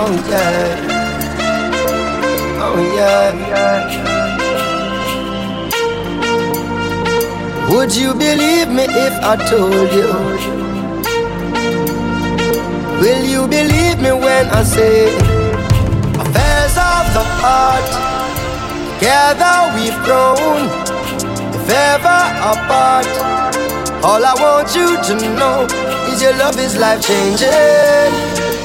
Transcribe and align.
Oh 0.00 0.14
yeah. 0.30 0.78
Oh 2.62 2.78
yeah. 2.94 3.32
Would 7.70 7.96
you 7.96 8.14
believe 8.14 8.68
me 8.68 8.84
if 8.84 9.14
I 9.24 9.34
told 9.50 9.90
you? 9.98 10.12
Will 13.00 13.24
you 13.24 13.48
believe 13.48 13.98
me 14.00 14.12
when 14.12 14.46
I 14.46 14.62
say 14.62 15.08
affairs 16.22 16.76
of 16.78 17.04
the 17.16 17.24
heart? 17.42 17.88
Together 19.00 19.56
we've 19.74 20.00
grown, 20.06 20.70
if 21.58 21.70
ever 21.90 22.22
apart. 22.54 23.10
All 24.04 24.24
I 24.24 24.34
want 24.38 24.68
you 24.76 24.94
to 25.08 25.14
know 25.34 25.66
is 26.12 26.22
your 26.22 26.34
love 26.34 26.56
is 26.56 26.76
life 26.76 27.02
changing. 27.02 28.37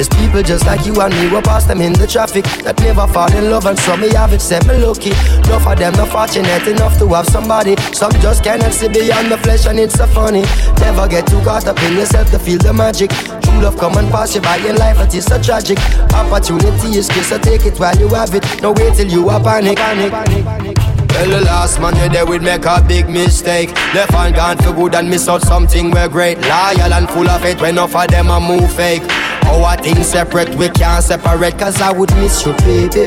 There's 0.00 0.08
people 0.16 0.42
just 0.42 0.64
like 0.64 0.86
you 0.86 0.98
and 0.98 1.12
me, 1.12 1.28
we 1.28 1.42
pass 1.42 1.66
them 1.66 1.82
in 1.82 1.92
the 1.92 2.06
traffic 2.06 2.44
that 2.64 2.80
never 2.80 3.06
fall 3.06 3.30
in 3.36 3.50
love, 3.50 3.66
and 3.66 3.78
some 3.78 4.00
me 4.00 4.08
have 4.14 4.32
it, 4.32 4.40
set 4.40 4.66
me 4.66 4.78
lucky. 4.78 5.12
Enough 5.44 5.66
of 5.66 5.76
them 5.76 5.92
not 5.92 6.08
fortunate 6.08 6.66
enough 6.66 6.96
to 7.00 7.06
have 7.08 7.28
somebody. 7.28 7.76
Some 7.92 8.10
just 8.12 8.42
cannot 8.42 8.72
see 8.72 8.88
beyond 8.88 9.30
the 9.30 9.36
flesh, 9.36 9.66
and 9.66 9.78
it's 9.78 10.00
so 10.00 10.06
funny. 10.06 10.40
Never 10.80 11.06
get 11.06 11.26
too 11.26 11.38
caught 11.44 11.66
up 11.66 11.76
in 11.82 11.98
yourself 11.98 12.30
to 12.30 12.38
feel 12.38 12.56
the 12.56 12.72
magic. 12.72 13.10
True 13.44 13.60
love 13.60 13.76
come 13.76 13.98
and 13.98 14.08
pass 14.08 14.34
you 14.34 14.40
by 14.40 14.56
in 14.64 14.76
life, 14.76 14.98
it 15.00 15.12
is 15.12 15.26
so 15.26 15.36
tragic. 15.36 15.76
Opportunity 16.16 16.96
is 16.96 17.06
good, 17.10 17.24
so 17.28 17.36
take 17.36 17.66
it 17.66 17.78
while 17.78 17.94
you 18.00 18.08
have 18.08 18.34
it. 18.34 18.40
No 18.62 18.72
wait 18.72 18.94
till 18.96 19.06
you 19.06 19.28
are 19.28 19.38
panic, 19.38 19.76
panic, 19.76 20.12
panic, 20.12 20.44
panic. 20.46 20.78
Well, 21.12 21.28
the 21.28 21.44
last 21.44 21.78
man 21.78 21.94
you 21.96 22.08
there 22.08 22.24
would 22.24 22.40
make 22.40 22.64
a 22.64 22.82
big 22.88 23.10
mistake. 23.10 23.68
Left 23.92 24.14
and 24.14 24.34
gone 24.34 24.56
for 24.56 24.72
good 24.72 24.94
and 24.94 25.10
miss 25.10 25.28
out 25.28 25.42
something 25.42 25.90
we're 25.90 26.08
great. 26.08 26.38
Loyal 26.40 26.94
and 26.94 27.06
full 27.10 27.28
of 27.28 27.44
it 27.44 27.60
when 27.60 27.74
enough 27.74 27.94
of 27.94 28.08
them 28.08 28.30
a 28.30 28.40
move 28.40 28.72
fake. 28.72 29.02
Our 29.50 29.76
things 29.76 30.06
separate, 30.06 30.54
we 30.54 30.68
can't 30.70 31.02
separate, 31.04 31.58
cause 31.58 31.80
I 31.80 31.92
would 31.92 32.14
miss 32.14 32.46
you, 32.46 32.52
baby. 32.64 33.06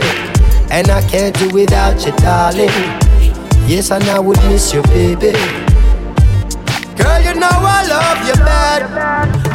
And 0.69 0.89
I 0.89 1.02
can't 1.09 1.33
do 1.38 1.50
without 1.50 2.05
you, 2.05 2.11
darling. 2.17 2.69
Yes, 3.66 3.91
and 3.91 4.03
I 4.05 4.19
would 4.19 4.38
miss 4.50 4.73
you, 4.73 4.81
baby. 4.83 5.31
Girl, 6.97 7.19
you 7.22 7.33
know 7.39 7.50
I 7.50 7.85
love 7.88 8.19
you 8.27 8.35
bad. 8.44 8.83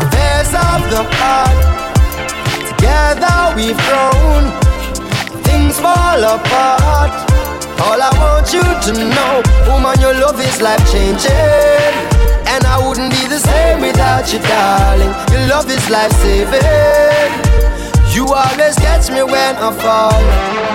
Affairs 0.03 0.49
of 0.49 0.81
the 0.91 1.03
heart. 1.19 1.59
Together 2.69 3.37
we've 3.55 3.79
grown. 3.87 4.45
Things 5.45 5.79
fall 5.79 6.25
apart. 6.25 7.13
All 7.81 8.01
I 8.01 8.11
want 8.19 8.53
you 8.53 8.63
to 8.63 8.93
know, 9.15 9.43
woman, 9.71 10.01
your 10.01 10.15
love 10.15 10.41
is 10.41 10.61
life 10.61 10.83
changing. 10.91 12.18
And 12.53 12.65
I 12.65 12.77
wouldn't 12.87 13.11
be 13.11 13.27
the 13.29 13.39
same 13.39 13.81
without 13.81 14.33
you, 14.33 14.39
darling. 14.41 15.13
Your 15.33 15.47
love 15.49 15.71
is 15.71 15.89
life 15.91 16.13
saving. 16.13 17.31
You 18.15 18.27
always 18.27 18.77
catch 18.77 19.11
me 19.11 19.23
when 19.23 19.55
I 19.57 19.71
fall. 19.83 20.68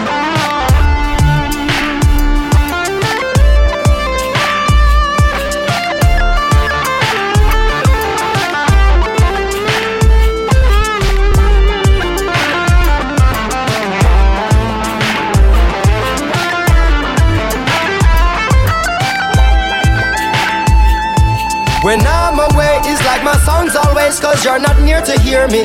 Always, 24.13 24.19
cause 24.19 24.45
you're 24.45 24.59
not 24.59 24.79
near 24.81 25.01
to 25.01 25.19
hear 25.21 25.47
me. 25.47 25.63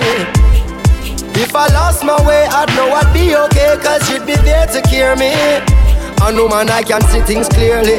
If 1.40 1.54
I 1.54 1.66
lost 1.72 2.04
my 2.04 2.16
way, 2.26 2.46
I'd 2.46 2.68
know 2.76 2.92
I'd 2.92 3.12
be 3.12 3.34
okay, 3.36 3.76
cause 3.82 4.10
you'd 4.10 4.26
be 4.26 4.34
there 4.44 4.66
to 4.66 4.82
cure 4.88 5.16
me. 5.16 5.32
I 6.20 6.32
know, 6.32 6.48
man, 6.48 6.68
I 6.68 6.82
can 6.82 7.00
see 7.02 7.20
things 7.20 7.48
clearly. 7.48 7.98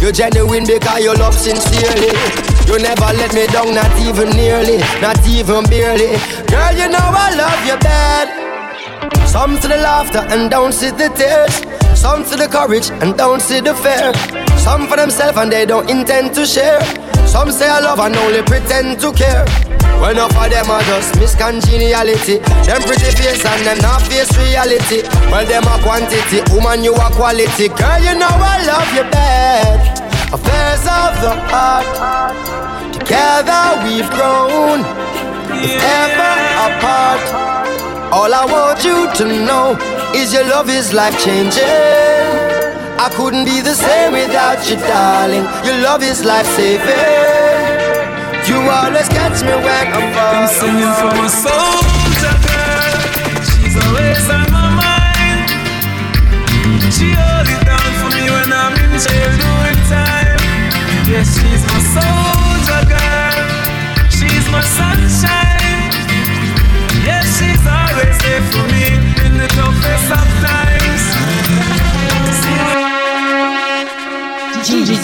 You're 0.00 0.12
genuine 0.12 0.66
because 0.66 1.00
you 1.02 1.14
love 1.14 1.34
sincerely. 1.34 2.14
You 2.66 2.78
never 2.78 3.10
let 3.16 3.34
me 3.34 3.46
down, 3.48 3.74
not 3.74 3.90
even 4.00 4.30
nearly, 4.36 4.78
not 5.00 5.18
even 5.26 5.64
barely. 5.64 6.14
Girl, 6.46 6.72
you 6.72 6.88
know 6.88 7.02
I 7.02 7.34
love 7.34 7.66
you 7.66 7.76
bad. 7.78 9.26
Some 9.26 9.58
to 9.60 9.68
the 9.68 9.76
laughter 9.76 10.24
and 10.30 10.50
don't 10.50 10.72
see 10.72 10.90
the 10.90 11.08
tears. 11.10 11.62
Some 11.98 12.24
to 12.24 12.36
the 12.36 12.48
courage 12.48 12.90
and 12.90 13.16
don't 13.16 13.40
see 13.40 13.60
the 13.60 13.74
fear. 13.74 14.14
Some 14.58 14.86
for 14.86 14.96
themselves 14.96 15.38
and 15.38 15.50
they 15.50 15.66
don't 15.66 15.90
intend 15.90 16.34
to 16.34 16.46
share. 16.46 16.80
Some 17.36 17.52
say 17.52 17.68
I 17.68 17.80
love 17.80 18.00
and 18.00 18.16
only 18.16 18.40
pretend 18.40 18.98
to 19.00 19.12
care. 19.12 19.44
Well, 20.00 20.08
enough 20.08 20.32
of 20.40 20.48
them 20.48 20.70
are 20.72 20.80
just 20.88 21.20
miscongeniality. 21.20 22.40
Them 22.64 22.80
pretty 22.80 23.12
face 23.12 23.44
and 23.44 23.60
them 23.60 23.76
not 23.84 24.00
face 24.08 24.32
reality. 24.40 25.04
Well, 25.28 25.44
them 25.44 25.68
a 25.68 25.76
quantity, 25.84 26.40
woman, 26.48 26.82
you 26.82 26.94
a 26.96 27.12
quality. 27.12 27.68
Girl, 27.68 28.00
you 28.00 28.16
know 28.16 28.32
I 28.32 28.64
love 28.64 28.88
you 28.96 29.04
bad. 29.12 29.84
Affairs 30.32 30.80
of 30.88 31.12
the 31.20 31.36
heart. 31.52 31.84
Together 32.96 33.84
we've 33.84 34.08
grown. 34.16 34.80
If 35.60 35.76
ever 35.76 36.32
apart. 36.72 37.20
All 38.16 38.32
I 38.32 38.48
want 38.48 38.80
you 38.80 39.12
to 39.12 39.24
know 39.44 39.76
is 40.16 40.32
your 40.32 40.48
love 40.48 40.70
is 40.70 40.94
life 40.94 41.22
changing. 41.22 41.68
I 42.96 43.12
couldn't 43.14 43.44
be 43.44 43.60
the 43.60 43.74
same 43.74 44.12
without 44.12 44.64
you, 44.70 44.76
darling. 44.76 45.44
Your 45.66 45.84
love 45.84 46.02
is 46.02 46.24
life 46.24 46.46
saving. 46.56 47.25
You 48.46 48.58
always 48.62 49.08
catch 49.08 49.42
me 49.42 49.54
when 49.58 49.86
I'm 49.90 50.14
falling. 50.14 50.42
I'm 50.42 50.48
singing 50.48 50.94
for 51.00 51.10
my 51.18 51.26
soldier 51.26 52.36
girl. 52.46 52.94
She's 53.42 53.74
always 53.74 54.26
on 54.30 54.46
my 54.54 54.70
mind. 54.70 55.50
She 56.94 57.10
hold 57.10 57.48
it 57.50 57.62
down 57.66 57.90
for 57.98 58.08
me 58.14 58.30
when 58.30 58.52
I'm 58.54 58.72
in 58.78 58.92
jail 59.02 59.32
doing 59.42 59.80
time. 59.90 60.38
Yes, 61.10 61.26
she's 61.34 61.62
my 61.66 61.80
soldier 61.90 62.82
girl. 62.86 63.46
She's 64.14 64.46
my 64.54 64.62
sunshine. 64.62 65.90
Yes, 67.02 67.26
she's 67.38 67.66
always 67.66 68.16
there 68.22 68.46
for 68.54 68.62
me 68.70 68.94
in 69.26 69.38
the 69.42 69.48
toughest 69.58 70.10
of 70.12 70.28
times. 70.46 70.65
Watch 74.88 75.02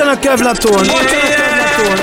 on 0.00 0.08
a 0.08 0.16
Kevlar 0.16 0.58
tone. 0.58 0.72
Watch 0.72 1.14
on 1.14 1.20
a 1.22 1.30
Kevlar 1.38 1.68
tone. 1.76 2.00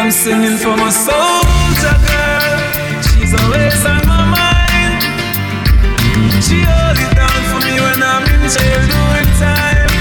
I'm 0.00 0.10
singing 0.10 0.56
for 0.56 0.74
my 0.78 0.88
soldier 0.88 1.96
girl. 2.08 2.56
She's 3.02 3.34
always 3.34 3.84
on 3.84 4.06
my 4.08 4.24
mind. 4.32 5.02
She 6.42 6.62
hold 6.64 6.96
it 6.96 7.12
down 7.14 7.42
for 7.52 7.60
me 7.66 7.74
when 7.84 8.02
I'm 8.02 8.24
in 8.32 8.48
jail 8.48 8.80
doing 8.80 9.30
time. 9.36 9.92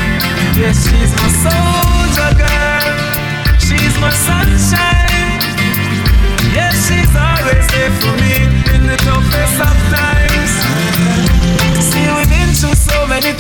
Yes, 0.56 0.88
she's 0.88 1.12
my 1.20 1.28
soldier 1.44 2.32
girl. 2.40 3.60
She's 3.60 3.96
my 4.00 4.12
sunshine. 4.12 4.91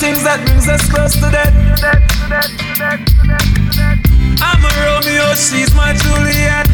Things 0.01 0.23
that 0.23 0.43
brings 0.47 0.67
us 0.67 0.81
close 0.89 1.13
to 1.13 1.29
death. 1.29 1.53
I'm 4.41 4.65
a 4.65 4.71
Romeo, 4.81 5.35
she's 5.35 5.75
my 5.75 5.93
Juliet. 5.93 6.65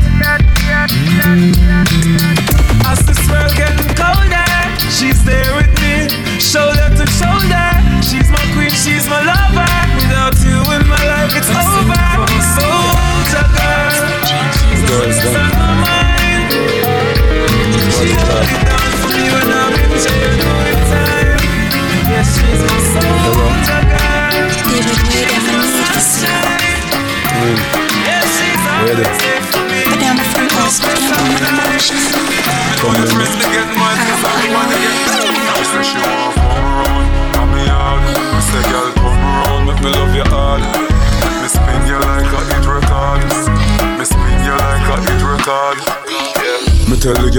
As 1.28 2.37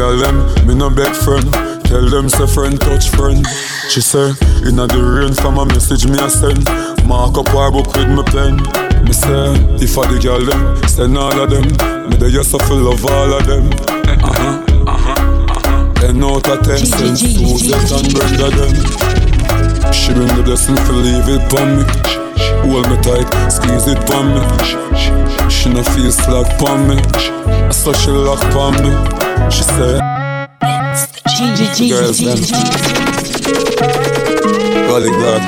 tell 0.09 0.33
them 0.33 0.67
Me 0.67 0.75
no 0.75 0.89
beg 0.91 1.15
friend 1.15 1.53
Tell 1.85 2.09
them 2.09 2.29
say 2.29 2.47
friend 2.47 2.81
touch 2.81 3.11
friend 3.11 3.45
She 3.91 4.01
say 4.01 4.33
Inna 4.67 4.87
the 4.87 5.01
rain 5.03 5.35
from 5.35 5.59
a 5.59 5.67
message 5.67 6.07
me 6.07 6.19
a 6.19 6.31
send 6.31 6.65
Mark 7.07 7.37
up 7.37 7.53
our 7.55 7.71
book 7.71 7.93
with 7.95 8.09
me 8.09 8.23
pen 8.25 8.57
me 9.05 9.15
say, 9.15 9.55
if 9.81 9.97
I 9.97 10.05
the 10.13 10.21
girl 10.21 10.45
them, 10.45 10.77
send 10.87 11.17
all 11.17 11.33
of 11.33 11.49
them. 11.49 11.65
Me 12.11 12.17
they 12.17 12.31
just 12.31 12.51
so 12.51 12.59
full 12.59 12.93
of 12.93 13.07
all 13.07 13.33
of 13.33 13.47
them. 13.47 13.71
Uh 14.21 14.33
huh, 14.37 14.65
uh 14.87 14.99
uh. 15.09 15.95
Ten 15.95 16.23
out 16.23 16.47
of 16.47 16.61
ten, 16.67 16.85
send 16.85 17.17
Suzette 17.17 17.93
and 17.95 18.13
Brenda 18.13 18.51
them. 18.51 18.75
She 19.95 20.13
bring 20.13 20.29
the 20.37 20.43
blessing 20.45 20.77
for 20.85 20.93
leave 20.93 21.29
it 21.31 21.49
pon 21.49 21.79
me. 21.79 21.85
Hold 22.69 22.91
me 22.91 23.01
tight, 23.01 23.51
squeeze 23.51 23.87
it 23.87 24.05
pon 24.05 24.35
me. 24.35 25.38
She 25.59 25.71
no 25.71 25.83
feel 25.83 26.13
slack 26.13 26.57
pon 26.61 26.87
me. 26.89 26.95
I 26.95 27.71
saw 27.71 27.93
she 27.93 28.13
lock 28.13 28.41
pon 28.53 28.75
me. 28.75 28.95
She 29.51 29.65
say, 29.65 29.99
girls 31.89 32.19
them. 32.21 32.39
Golly 34.87 35.11
God. 35.11 35.43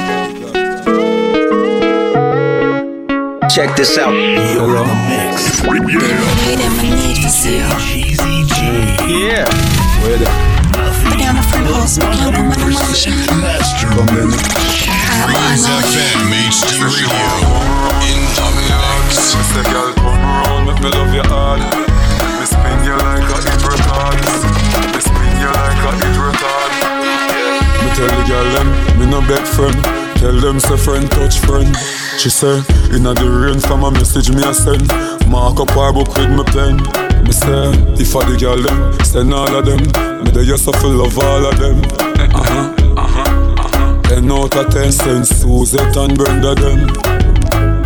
Check 3.49 3.77
this 3.77 3.99
out. 3.99 4.13
Hello. 4.13 4.83
Yeah. 9.07 9.47
Where 10.03 10.19
the 10.19 10.27
But 11.07 11.19
down 11.19 11.37
the 11.37 11.43
front 11.51 11.67
hall, 11.71 11.87
smoking 11.87 12.23
up 12.27 12.35
on 12.35 12.49
my 12.49 12.57
mama. 12.59 12.83
come 13.95 14.19
in? 14.19 14.31
Breeze 15.31 15.67
FM 15.71 16.35
HD 16.51 16.83
Radio 16.83 17.11
in 18.11 18.21
the 18.35 18.47
mix. 18.67 20.00
Me 20.81 20.89
love 20.91 21.13
you 21.13 21.23
hard. 21.29 21.61
Me 21.61 22.45
spin 22.49 22.81
you 22.85 22.97
like 22.97 23.29
a 23.29 23.39
hit 23.45 23.61
record. 23.61 24.17
Me 24.93 25.01
spin 25.01 25.33
you 25.37 25.51
like 25.53 25.83
a 25.85 25.93
record. 26.17 26.73
Me 27.81 27.89
tell 27.93 28.09
the 28.09 28.25
girl 28.25 28.49
them, 28.57 28.69
me 28.99 29.05
no 29.07 29.21
beg 29.29 29.45
friend. 29.47 29.77
Tell 30.17 30.39
them 30.41 30.61
say 30.61 30.77
friend 30.77 31.11
touch 31.11 31.39
friend. 31.41 31.77
She 32.19 32.31
say, 32.31 32.63
inna 32.93 33.15
the 33.15 33.29
rain 33.29 33.61
from 33.61 33.85
a 33.85 33.91
message 33.91 34.31
me 34.31 34.43
a 34.43 34.53
send. 34.53 34.89
Mark 35.29 35.61
up 35.61 35.77
our 35.77 35.93
book 35.93 36.09
with 36.17 36.31
me 36.31 36.45
pen. 36.45 36.77
Me 37.25 37.33
say, 37.33 37.73
if 38.01 38.17
I 38.17 38.25
the 38.29 38.37
girl 38.41 38.57
them, 38.57 38.93
send 39.05 39.33
all 39.35 39.55
of 39.55 39.65
them. 39.65 39.81
Me 40.25 40.31
they 40.31 40.45
just 40.45 40.65
full 40.65 41.05
of 41.05 41.19
all 41.19 41.45
of 41.45 41.59
them. 41.59 41.81
Uh 42.17 42.43
huh, 42.45 42.75
uh 42.97 43.07
huh, 43.07 43.55
uh 43.57 43.69
huh. 43.69 44.03
Ten 44.03 44.31
out 44.33 44.57
of 44.57 44.71
ten, 44.73 44.93
send 44.93 45.27
Suzette 45.27 45.97
and 45.97 46.17
Brenda 46.17 46.55
them. 46.55 46.89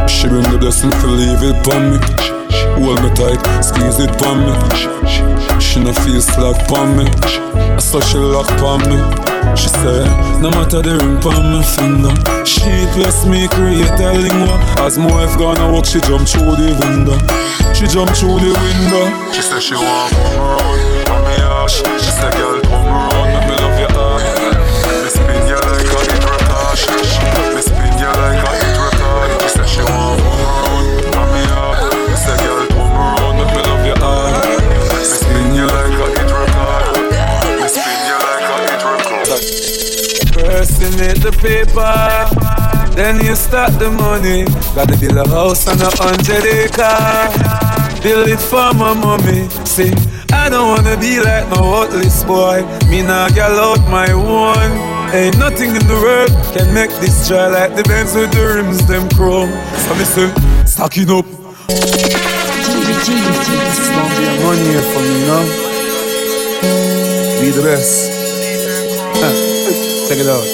She 0.07 0.29
bring 0.29 0.43
the 0.51 0.59
blessing 0.59 0.91
for 0.93 1.09
leave 1.09 1.43
it 1.43 1.65
pon 1.65 1.93
me. 1.93 2.24
Hold 2.79 3.03
me 3.03 3.11
tight, 3.15 3.41
squeeze 3.63 3.99
it 3.99 4.13
pon 4.19 4.45
me. 4.47 4.55
She 5.61 5.81
no 5.81 5.93
feel 5.93 6.21
slack 6.21 6.67
pon 6.69 6.97
me. 6.97 7.07
I 7.07 7.79
saw 7.79 8.01
she 8.01 8.19
lock 8.19 8.49
pon 8.59 8.81
me. 8.91 8.99
She 9.57 9.69
say, 9.69 10.05
no 10.41 10.51
matter 10.51 10.83
the 10.83 10.99
ring 10.99 11.21
pon 11.21 11.53
my 11.53 11.63
finger. 11.63 12.15
She 12.45 12.71
bless 12.95 13.25
me, 13.27 13.49
create 13.49 14.01
a 14.01 14.13
lingua. 14.13 14.59
As 14.85 14.99
my 14.99 15.07
wife 15.07 15.39
gonna 15.39 15.73
walk, 15.73 15.87
she 15.87 16.01
jump 16.01 16.29
through 16.29 16.57
the 16.57 16.75
window. 16.83 17.19
She 17.75 17.87
jump 17.87 18.11
through 18.11 18.41
the 18.41 18.53
window. 18.53 19.07
She 19.33 19.43
say 19.43 19.61
she 19.61 19.75
want 19.75 20.13
come 20.13 20.37
round, 20.43 21.07
come 21.07 21.25
me. 21.25 21.35
She 21.69 22.11
say, 22.11 22.31
girl, 22.37 22.61
come 22.63 22.87
round, 22.87 23.14
Personate 40.65 41.21
the 41.21 41.31
paper, 41.45 41.93
then 42.97 43.23
you 43.23 43.37
start 43.37 43.79
the 43.79 43.91
money. 43.91 44.45
Gotta 44.75 44.97
build 44.97 45.19
a 45.19 45.29
house 45.29 45.69
on 45.69 45.77
a 45.79 45.91
hundred 45.93 46.41
acre. 46.41 48.01
Build 48.01 48.29
it 48.29 48.41
for 48.41 48.73
my 48.73 48.95
mommy. 48.95 49.47
See, 49.69 49.93
I 50.33 50.49
don't 50.49 50.71
wanna 50.73 50.97
be 50.97 51.21
like 51.21 51.47
no 51.53 51.69
worthless 51.69 52.25
boy. 52.25 52.65
Me 52.89 53.03
nah 53.03 53.29
gal 53.29 53.61
out 53.61 53.85
my 53.93 54.09
one. 54.15 54.73
Ain't 55.13 55.37
nothing 55.37 55.77
in 55.77 55.85
the 55.85 56.01
world 56.01 56.33
can 56.57 56.73
make 56.73 56.89
this 56.97 57.29
dry 57.29 57.49
like 57.49 57.77
the 57.77 57.83
Benz 57.83 58.15
with 58.15 58.33
the 58.33 58.41
rims 58.57 58.87
them 58.89 59.07
chrome. 59.11 59.53
So 59.85 59.95
me 60.01 60.05
say, 60.05 60.33
stacking 60.65 61.11
up. 61.11 61.27
Gonna 64.41 64.57
be 64.57 64.73
a 64.73 64.73
here 64.73 64.81
for 64.81 65.03
me 65.05 65.29
now. 65.29 65.45
Be 67.39 67.51
the 67.53 67.63
best. 67.63 68.09
Huh. 69.21 69.54
Check 70.15 70.23
it 70.23 70.31
out. 70.31 70.47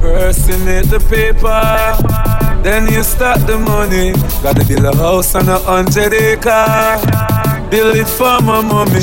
Personate 0.00 0.86
the 0.86 1.00
paper, 1.10 2.62
then 2.62 2.86
you 2.86 3.02
start 3.02 3.40
the 3.48 3.58
money. 3.58 4.12
Gotta 4.44 4.64
build 4.64 4.84
a 4.84 4.96
house 4.96 5.34
on 5.34 5.48
a 5.48 5.58
hundred 5.58 6.14
acre. 6.14 7.02
Build 7.68 7.96
it 7.96 8.06
for 8.06 8.38
my 8.46 8.62
mommy. 8.62 9.02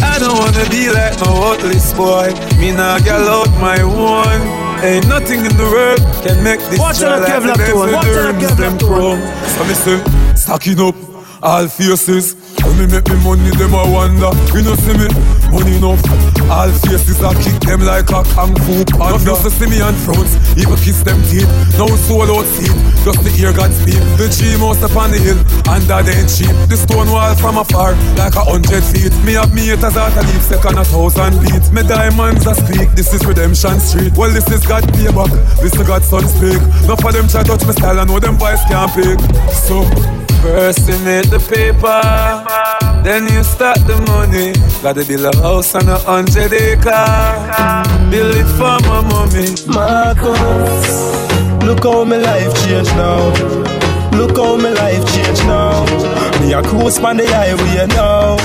I 0.00 0.18
don't 0.18 0.38
wanna 0.40 0.64
be 0.72 0.88
like 0.88 1.20
no 1.20 1.36
worthless 1.36 1.92
boy. 1.92 2.32
Me 2.56 2.72
nah 2.72 2.98
gal 3.00 3.28
out 3.28 3.52
my 3.60 3.84
one. 3.84 4.40
Ain't 4.82 5.06
nothing 5.06 5.44
in 5.44 5.52
the 5.58 5.68
world 5.68 6.00
can 6.24 6.42
make 6.42 6.60
this 6.70 6.78
Watch 6.80 7.00
dry 7.00 7.12
out, 7.12 7.20
like 7.20 7.32
Kevlar 7.32 7.52
the 7.52 7.58
Benz 7.60 7.72
Tone. 7.76 7.92
Watch 7.92 8.06
the 8.06 8.10
out, 8.16 8.24
rims 8.24 8.42
Kevlar 8.42 8.56
them 8.56 8.78
Tone. 8.78 8.88
chrome. 8.88 9.22
So 9.52 9.64
me 9.68 9.74
say, 9.74 9.98
stacking 10.34 10.80
up 10.80 10.96
all 11.42 11.68
faces. 11.68 12.34
When 12.64 12.78
me 12.78 12.86
make 12.86 13.06
me 13.08 13.16
money, 13.20 13.50
them 13.60 13.74
a 13.76 13.84
wonder. 13.84 14.32
You 14.56 14.64
know 14.64 14.74
see 14.80 14.96
me, 14.96 15.12
money 15.56 15.76
enough. 15.80 16.00
All 16.52 16.70
faces 16.84 17.20
I 17.24 17.32
kick 17.40 17.56
them 17.64 17.80
like 17.80 18.12
a 18.12 18.20
kung 18.36 18.54
fu 18.68 18.84
panda. 18.84 19.24
Just 19.24 19.42
to 19.42 19.50
see 19.50 19.66
me 19.66 19.80
on 19.80 19.96
front, 20.04 20.28
even 20.60 20.76
kiss 20.76 21.00
them 21.02 21.20
teeth. 21.24 21.48
No 21.80 21.88
soul 22.04 22.28
out 22.28 22.44
seat, 22.44 22.72
just 23.04 23.20
the 23.24 23.32
ear 23.40 23.52
God 23.56 23.72
speak. 23.72 23.98
The 24.20 24.28
tree 24.28 24.56
mouse 24.60 24.82
up 24.84 24.94
on 24.96 25.10
the 25.10 25.18
hill, 25.18 25.40
and 25.72 25.82
that 25.88 26.04
ain't 26.06 26.28
cheap. 26.28 26.52
The 26.68 26.76
stone 26.76 27.08
wall 27.10 27.34
from 27.40 27.56
afar, 27.56 27.96
like 28.20 28.36
a 28.36 28.44
hundred 28.44 28.84
feet. 28.84 29.12
Me 29.24 29.34
have 29.34 29.52
me 29.56 29.72
haters 29.72 29.96
out 29.96 30.12
a 30.12 30.22
leaf, 30.28 30.42
second 30.44 30.78
a 30.78 30.84
thousand 30.84 31.40
beats. 31.40 31.72
Me 31.72 31.82
diamonds 31.82 32.46
a 32.46 32.54
speak, 32.54 32.92
this 32.92 33.12
is 33.14 33.24
redemption 33.24 33.80
street. 33.80 34.12
Well, 34.16 34.30
this 34.30 34.46
is 34.52 34.66
God 34.66 34.84
payback, 34.92 35.32
this 35.60 35.74
is 35.74 35.86
God 35.86 36.04
son 36.04 36.28
speak. 36.28 36.60
Enough 36.84 37.04
of 37.04 37.12
them 37.12 37.26
try 37.28 37.42
touch 37.42 37.64
my 37.64 37.72
style, 37.72 37.98
I 38.00 38.04
know 38.04 38.20
them 38.20 38.36
boys 38.36 38.60
can't 38.68 38.90
pick. 38.92 39.18
So, 39.66 39.82
First 40.46 40.88
you 40.88 40.98
make 41.00 41.28
the 41.28 41.40
paper, 41.50 42.00
then 43.02 43.26
you 43.26 43.42
start 43.42 43.78
the 43.86 43.96
money. 44.06 44.54
Gotta 44.80 45.04
build 45.04 45.26
a 45.26 45.36
house 45.42 45.74
on 45.74 45.88
a 45.88 45.98
hundred 45.98 46.52
acre. 46.52 47.06
Build 48.10 48.36
it 48.36 48.46
for 48.54 48.78
my 48.86 49.02
mommy. 49.10 49.50
Marcus, 49.66 50.86
look 51.66 51.82
how 51.82 52.04
my 52.04 52.18
life 52.18 52.54
changed 52.62 52.94
now. 52.94 53.34
Look 54.16 54.36
how 54.36 54.56
my 54.56 54.70
life 54.70 55.04
changed 55.12 55.44
now. 55.46 55.84
Me 56.40 56.52
a 56.52 56.62
cruise 56.62 56.98
on 57.00 57.16
the 57.16 57.26
highway 57.26 57.86
now. 57.88 58.38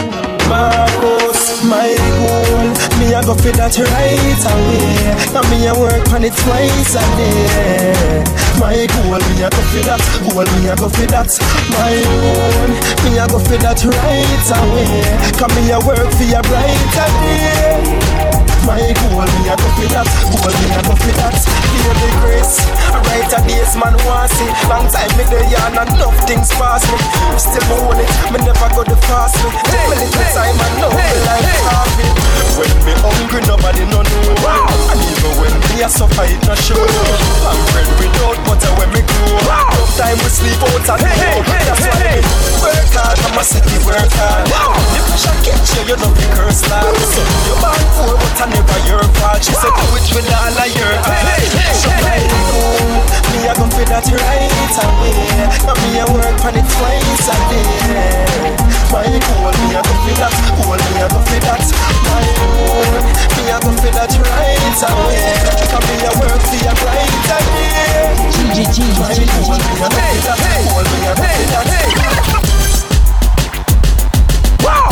Marcus, 0.50 1.64
my 1.64 1.94
goal, 2.18 2.71
me 3.12 3.18
a 3.18 3.24
go 3.24 3.36
for 3.36 3.52
that 3.52 3.76
right 3.76 4.44
away. 4.48 4.88
And 5.36 5.48
me 5.52 5.68
a 5.68 5.74
work 5.76 6.08
on 6.16 6.24
it 6.24 6.32
twice 6.32 6.96
a 6.96 7.04
day. 7.20 8.24
My 8.56 8.88
goal, 8.88 9.20
me 9.20 9.44
a 9.44 9.50
go 9.52 9.62
for 9.68 9.84
that. 9.84 10.00
Goal, 10.24 10.48
me 10.56 10.70
a 10.72 10.76
go 10.80 10.88
for 10.88 11.08
that. 11.12 11.28
My 11.76 11.92
own, 12.08 12.72
me 13.04 13.20
a 13.20 13.28
go 13.28 13.38
for 13.40 13.58
that 13.60 13.84
right 13.84 14.48
oh 14.48 14.64
away. 14.64 15.04
Come 15.36 15.52
me 15.60 15.72
a 15.72 15.80
work 15.84 16.08
for 16.16 16.24
your 16.24 16.42
brighter 16.44 17.12
day. 17.20 18.31
My 18.66 18.78
goal, 18.94 19.26
me 19.26 19.50
a 19.50 19.56
go 19.58 19.68
for 19.74 19.88
that. 19.92 20.08
Goal, 20.30 20.54
me 20.54 20.68
a 20.70 20.82
go 20.86 20.94
for 20.96 21.14
that. 21.18 21.36
Baby 21.82 22.10
grace, 22.22 22.62
I 22.94 23.02
write 23.10 23.34
a 23.34 23.40
days 23.50 23.74
man 23.74 23.98
want 24.06 24.30
see. 24.38 24.48
Long 24.70 24.86
time 24.88 25.10
me 25.18 25.26
there 25.28 25.44
and 25.44 25.82
enough 25.98 26.14
things 26.30 26.54
pass 26.56 26.86
me. 26.86 26.98
Still 27.42 27.66
me 27.68 27.76
hold 27.82 27.98
it, 27.98 28.10
me 28.30 28.38
never 28.46 28.70
go 28.78 28.86
the 28.86 28.96
fast 29.10 29.36
me. 29.42 29.50
Take 29.66 29.86
me 29.90 29.96
little 29.98 30.28
time 30.32 30.56
and 30.62 30.76
know 30.78 30.94
me 30.94 31.10
like 31.26 31.50
happy. 31.66 32.06
When 32.56 32.72
me 32.86 32.94
hungry, 33.02 33.42
nobody 33.50 33.84
no 33.90 34.06
know. 34.06 34.94
And 34.94 35.02
even 35.02 35.34
when 35.42 35.54
me 35.74 35.82
a 35.82 35.90
suffer, 35.90 36.30
it 36.30 36.42
no 36.46 36.54
show. 36.54 36.78
I'm 36.78 37.58
bread 37.74 37.90
without 37.98 38.38
butter 38.46 38.72
when 38.78 38.90
me 38.94 39.02
grow 39.02 39.71
time 39.98 40.18
we 40.24 40.30
sleep 40.32 40.62
out 40.64 40.88
and 40.88 41.02
hey, 41.04 41.16
hey, 41.20 41.38
hey, 41.44 41.64
That's 41.68 41.84
hey, 41.84 41.92
why 41.92 42.00
hey. 42.06 42.20
work 42.64 42.92
hard, 42.96 43.18
I'm 43.20 43.40
a 43.40 43.44
city 43.44 43.78
work 43.84 44.12
hard 44.16 44.46
wow. 44.48 44.76
The 44.96 45.00
pressure 45.10 45.38
catch 45.44 45.72
you, 45.76 45.84
you 45.92 45.98
know 46.00 46.12
the 46.12 46.26
cursed. 46.32 46.68
life 46.72 46.96
so, 47.12 47.24
You're 47.48 47.60
born 47.60 47.84
poor 48.00 48.16
but 48.16 48.40
I 48.40 48.46
never 48.52 48.80
your 48.88 49.04
fault. 49.20 49.44
She 49.44 49.52
wow. 49.52 49.68
said 49.68 49.74
do 49.76 49.86
it 49.98 50.08
with 50.16 50.30
all 50.32 50.56
of 50.56 50.72
your 50.72 50.94
heart 51.04 51.24
hey, 51.28 51.44
hey, 51.44 51.76
so, 51.76 51.90
hey, 51.92 52.24
hey. 52.24 53.22
Me 53.32 53.48
I 53.48 53.54
gon' 53.56 53.72
feel 53.72 53.88
that 53.90 54.06
right 54.06 54.78
away 54.80 55.16
But 55.66 55.76
me 55.82 56.00
I 56.00 56.06
work 56.12 56.40
on 56.46 56.56
it 56.56 56.68
twice 56.68 57.28
a 57.28 57.36
day 57.50 58.54
My 58.92 59.08
goal, 59.08 59.50
me 59.50 59.68
I 59.72 59.82
gon' 59.82 60.00
feel 60.04 60.18
that 60.20 60.36
Goal, 60.56 60.78
me 60.78 60.94
I 61.00 61.08
gon' 61.08 61.24
feel 61.26 61.42
that 61.48 61.64
My 62.06 62.22
goal, 62.38 62.96
me 63.36 63.44
I 63.50 63.58
gon' 63.60 63.78
feel 63.82 63.94
that 63.98 64.14
right 64.14 64.82
away 64.88 65.26
Cause 65.72 65.84
me 65.90 65.96
I 66.06 66.12
work 66.20 66.42
for 66.44 66.60
your 66.60 66.76
brighter 66.80 67.42
day 67.50 68.22
G 68.30 68.38
G 68.52 68.60
G 68.68 68.78
G 69.16 69.26
G 69.26 69.81
Wow! 74.64 74.92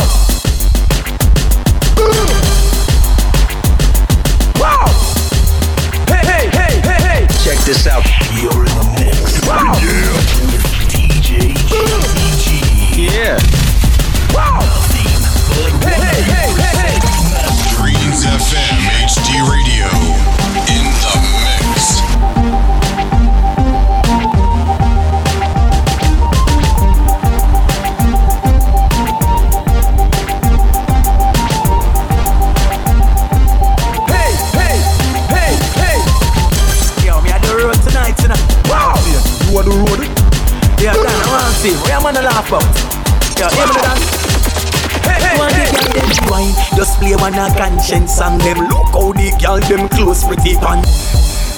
Just 46.80 46.98
play 46.98 47.14
one 47.14 47.34
a 47.34 47.52
conscience 47.58 48.16
song 48.16 48.38
them. 48.38 48.56
Look 48.56 48.96
how 48.96 49.12
the 49.12 49.28
girl 49.36 49.60
them 49.60 49.86
close 49.90 50.24
pretty 50.24 50.56
pan. 50.56 50.80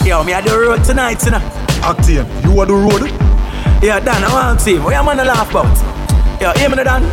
Yo, 0.04 0.24
me 0.24 0.32
at 0.32 0.42
the 0.42 0.50
road 0.50 0.82
tonight, 0.82 1.22
you 1.22 1.30
know. 1.30 1.38
Active, 1.78 2.26
you 2.42 2.58
are 2.58 2.66
the 2.66 2.74
road. 2.74 3.06
Yeah, 3.78 4.00
Dan, 4.00 4.24
I 4.24 4.32
want 4.34 4.58
to 4.58 4.64
see, 4.64 4.78
where 4.80 4.98
am 4.98 5.08
I 5.08 5.14
gonna 5.14 5.30
laugh 5.30 5.50
about? 5.50 5.70
Yeah, 6.42 6.58
hear 6.58 6.68
me 6.68 6.82
Dan. 6.82 7.06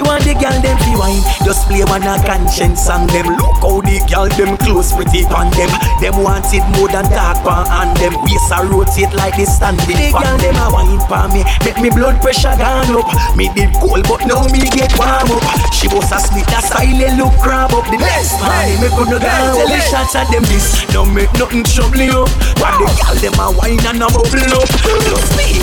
You 0.00 0.04
want 0.08 0.24
the 0.24 0.32
girl 0.32 0.56
them 0.62 0.78
fi 0.78 0.96
wine 0.96 1.20
Just 1.44 1.57
play 1.68 1.84
one 1.84 2.02
a 2.02 2.16
conscience 2.24 2.88
song 2.88 3.06
them. 3.12 3.28
Look 3.36 3.60
how 3.60 3.84
the 3.84 4.00
girl 4.08 4.26
them 4.32 4.56
close 4.56 4.90
pretty 4.90 5.28
pan 5.28 5.52
them. 5.54 5.70
Them 6.00 6.24
want 6.24 6.48
it 6.56 6.64
more 6.74 6.88
than 6.88 7.04
talk 7.12 7.44
pan 7.44 7.68
and 7.68 7.92
them. 8.00 8.16
Waist 8.24 8.50
a 8.50 8.64
rotate 8.64 9.12
like 9.12 9.36
the 9.36 9.44
standing 9.44 9.84
The 9.84 10.10
girl 10.10 10.36
them 10.40 10.56
a 10.56 10.66
wine 10.72 10.98
pan 11.06 11.30
me. 11.36 11.44
Make 11.62 11.78
me 11.78 11.92
blood 11.92 12.18
pressure 12.24 12.56
gone 12.56 12.96
up. 12.96 13.06
Me 13.36 13.52
did 13.52 13.76
cold 13.76 14.08
but 14.08 14.24
now 14.24 14.48
me 14.48 14.64
get 14.72 14.90
warm 14.96 15.28
up. 15.28 15.44
She 15.70 15.86
was 15.92 16.08
a 16.10 16.18
sweet 16.18 16.48
that 16.48 16.64
style 16.64 17.14
look 17.20 17.36
crab 17.38 17.76
up. 17.76 17.84
The 17.92 18.00
next 18.00 18.40
man 18.40 18.80
me 18.80 18.88
could 18.96 19.12
no 19.12 19.20
gone 19.20 19.54
Tell 19.54 19.68
the 19.68 19.78
shots 19.84 20.16
at 20.16 20.26
them 20.32 20.42
this. 20.48 20.82
Don't 20.90 21.12
make 21.12 21.30
nothing 21.36 21.62
trouble 21.62 22.00
you. 22.00 22.24
But 22.56 22.80
the 22.80 22.88
girl 22.88 23.16
them 23.20 23.36
a 23.36 23.46
wine 23.52 23.84
and 23.84 24.02
a 24.02 24.08
bubble 24.08 24.56
up. 24.56 24.68
Plus 24.80 25.28
me 25.36 25.60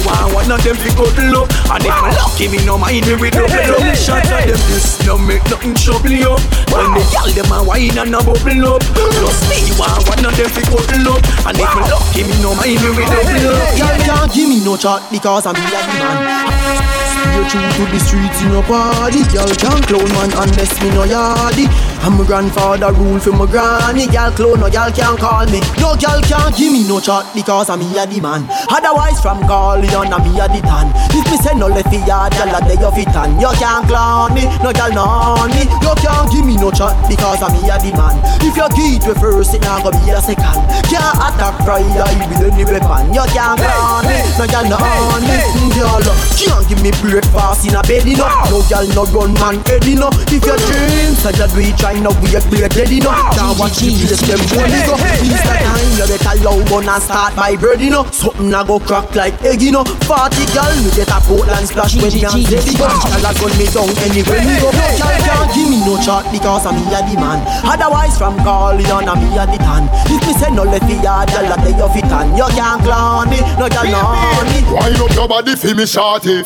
of 0.56 0.64
them 0.64 0.76
fi 0.76 0.90
cuddle 0.96 1.44
up 1.44 1.52
And 1.76 1.84
if 1.84 1.96
me 2.00 2.12
lucky 2.16 2.48
me 2.48 2.66
no 2.66 2.78
mind 2.78 3.06
me 3.08 3.16
with 3.16 3.34
double 3.34 3.52
up 3.52 3.96
Shots 3.96 4.32
of 4.32 4.42
them 4.48 4.62
this 4.72 5.06
no 5.06 5.18
make 5.18 5.44
nothing 5.52 5.76
trouble 5.76 6.12
you. 6.12 6.32
When 6.72 6.88
the 6.96 7.04
gal 7.12 7.30
them 7.36 7.52
a 7.52 7.60
wine 7.64 7.98
and 7.98 8.16
a 8.16 8.20
bubble 8.24 8.76
up. 8.76 8.82
Plus 8.96 9.40
me 9.52 9.76
want 9.76 10.08
one 10.08 10.24
of 10.24 10.34
them 10.38 10.50
fi 10.50 10.64
cuddle 10.64 11.14
up 11.14 11.22
And 11.46 11.60
if 11.60 11.72
me 11.76 11.82
lucky 11.92 12.24
me 12.24 12.36
no 12.42 12.56
mind 12.56 12.80
me 12.80 12.90
with 12.96 13.10
double 13.12 13.52
up 13.52 13.78
Y'all 13.78 14.00
can't 14.08 14.32
give 14.34 14.50
me 14.50 14.64
no 14.64 14.78
chat 14.78 15.04
because 15.12 15.46
I'm 15.46 15.56
the 15.56 15.62
man. 15.62 17.05
Straight 17.26 17.50
true 17.50 17.66
to 17.66 17.84
the 17.90 18.00
streets 18.00 18.40
in 18.46 18.54
a 18.54 18.62
party. 18.62 19.26
Y'all 19.34 19.50
can't 19.58 19.82
clown 19.90 20.06
man 20.14 20.30
unless 20.38 20.78
me 20.78 20.94
no 20.94 21.10
yardy. 21.10 21.66
And 22.06 22.14
my 22.14 22.24
grandfather 22.26 22.94
rule 22.94 23.18
for 23.18 23.34
my 23.34 23.50
granny. 23.50 24.06
Y'all 24.14 24.30
clown 24.30 24.62
no 24.62 24.68
y'all 24.70 24.94
can't 24.94 25.18
call 25.18 25.46
me. 25.50 25.58
No 25.82 25.98
y'all 25.98 26.22
can't 26.22 26.54
give 26.54 26.70
me 26.70 26.86
no 26.86 27.02
chat 27.02 27.26
because 27.34 27.70
I'm 27.74 27.82
here 27.82 28.06
the 28.06 28.22
man. 28.22 28.46
Otherwise 28.70 29.18
from 29.26 29.42
Corleone 29.50 30.14
I'm 30.14 30.22
here 30.30 30.46
the 30.46 30.62
tan. 30.62 30.94
If 31.18 31.26
me 31.26 31.38
say 31.42 31.58
no 31.58 31.66
left 31.66 31.90
the 31.90 31.98
yard, 32.06 32.38
y'all 32.38 32.54
a 32.54 32.62
day 32.62 32.78
of 32.78 32.94
it 32.94 33.10
and 33.10 33.42
you 33.42 33.50
can't 33.58 33.90
clown 33.90 34.38
me. 34.38 34.46
No 34.62 34.70
y'all 34.78 34.94
know 34.94 35.50
me. 35.50 35.66
You 35.82 35.94
can't 35.98 36.30
give 36.30 36.46
me 36.46 36.62
no 36.62 36.70
chat 36.70 36.94
because 37.10 37.42
I'm 37.42 37.58
here 37.66 37.80
the 37.82 37.90
man. 37.98 38.22
If 38.46 38.54
you 38.54 38.70
get 38.70 39.02
it 39.02 39.18
first, 39.18 39.58
it 39.58 39.66
not 39.66 39.82
gonna 39.82 39.98
be 40.06 40.14
a 40.14 40.22
second. 40.22 40.62
Can't 40.94 41.18
attack 41.18 41.55
Friday 41.66 42.14
with 42.30 42.46
any 42.46 42.64
weapon. 42.64 43.10
You 43.10 43.26
can't 43.34 43.58
clown 43.58 44.06
me. 44.06 44.22
No 44.38 44.46
y'all 44.46 44.70
know 44.70 44.78
me. 45.26 45.34
Y'all 45.74 45.98
can't 45.98 46.62
give 46.70 46.82
me 46.86 46.94
breakfast 47.02 47.66
in 47.66 47.74
a 47.74 47.82
bed, 47.82 48.06
you 48.06 48.22
know. 48.22 48.30
No 48.54 48.62
y'all 48.70 48.86
no 48.94 49.04
run 49.10 49.34
man 49.42 49.58
head, 49.66 49.82
you 49.84 49.98
know. 49.98 50.14
If 50.30 50.46
your 50.46 50.62
dreams 50.62 51.18
such 51.26 51.42
a 51.42 51.50
do 51.50 51.66
it, 51.66 51.74
try 51.82 51.98
no 51.98 52.14
we 52.22 52.30
great 52.30 52.70
dead, 52.70 52.94
you 52.94 53.02
know. 53.02 53.18
Can't 53.34 53.58
watch 53.58 53.82
the 53.82 53.90
place 53.98 54.22
them 54.22 54.38
bully 54.54 54.80
go. 54.86 54.94
This 55.26 55.42
time 55.42 55.90
you 55.98 56.06
better 56.06 56.38
low 56.46 56.62
bun 56.70 56.86
and 56.86 57.02
start 57.02 57.34
my 57.34 57.58
bird, 57.58 57.82
you 57.82 57.90
know. 57.90 58.06
Something 58.14 58.54
a 58.54 58.62
go 58.62 58.78
crack 58.78 59.10
like 59.18 59.34
egg, 59.42 59.66
you 59.66 59.74
know. 59.74 59.84
Party 60.06 60.46
girl, 60.54 60.70
me 60.86 60.94
get 60.94 61.10
a 61.10 61.18
Portland 61.26 61.66
splash 61.66 61.98
when 61.98 62.14
me 62.14 62.22
and 62.30 62.46
Zeddy 62.46 62.78
go. 62.78 62.86
Y'all 62.86 63.26
a 63.26 63.34
gun 63.34 63.54
me 63.58 63.66
down 63.74 63.90
anywhere 64.06 64.46
me 64.46 64.54
go. 64.62 64.70
No 64.70 65.10
y'all 65.10 65.18
can't 65.18 65.50
give 65.58 65.66
me 65.66 65.82
no 65.82 65.98
chat 65.98 66.30
because 66.30 66.70
I'm 66.70 66.78
here 66.86 67.02
the 67.10 67.18
man. 67.18 67.42
Otherwise 67.66 68.22
from 68.22 68.38
Corleone 68.46 69.10
I'm 69.10 69.18
here 69.34 69.50
the 69.50 69.58
tan. 69.58 69.90
If 70.14 70.22
me 70.30 70.34
say 70.38 70.54
no 70.54 70.62
left 70.62 70.86
yard, 71.02 71.34
y'all 71.34 71.55
a 71.58 71.62
day 71.64 71.82
of 71.82 71.96
it 71.96 72.04
and 72.06 72.38
you 72.38 72.46
can't 72.56 72.82
clown 72.84 73.30
me. 73.30 73.40
No 73.58 73.68
y'all 73.68 73.86
know 73.86 74.44
me. 74.44 74.62
Wind 74.74 74.98
up 74.98 75.12
your 75.16 75.28
body 75.28 75.56
for 75.56 75.74
me, 75.76 75.86
shorty. 75.86 76.44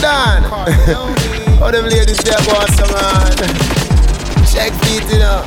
Dan. 0.00 0.42
How 1.58 1.70
them 1.70 1.86
ladies 1.86 2.18
there, 2.18 2.36
boss, 2.44 2.76
man? 2.92 3.36
Check 4.46 4.72
feet, 4.84 5.04
you 5.12 5.18
know. 5.18 5.42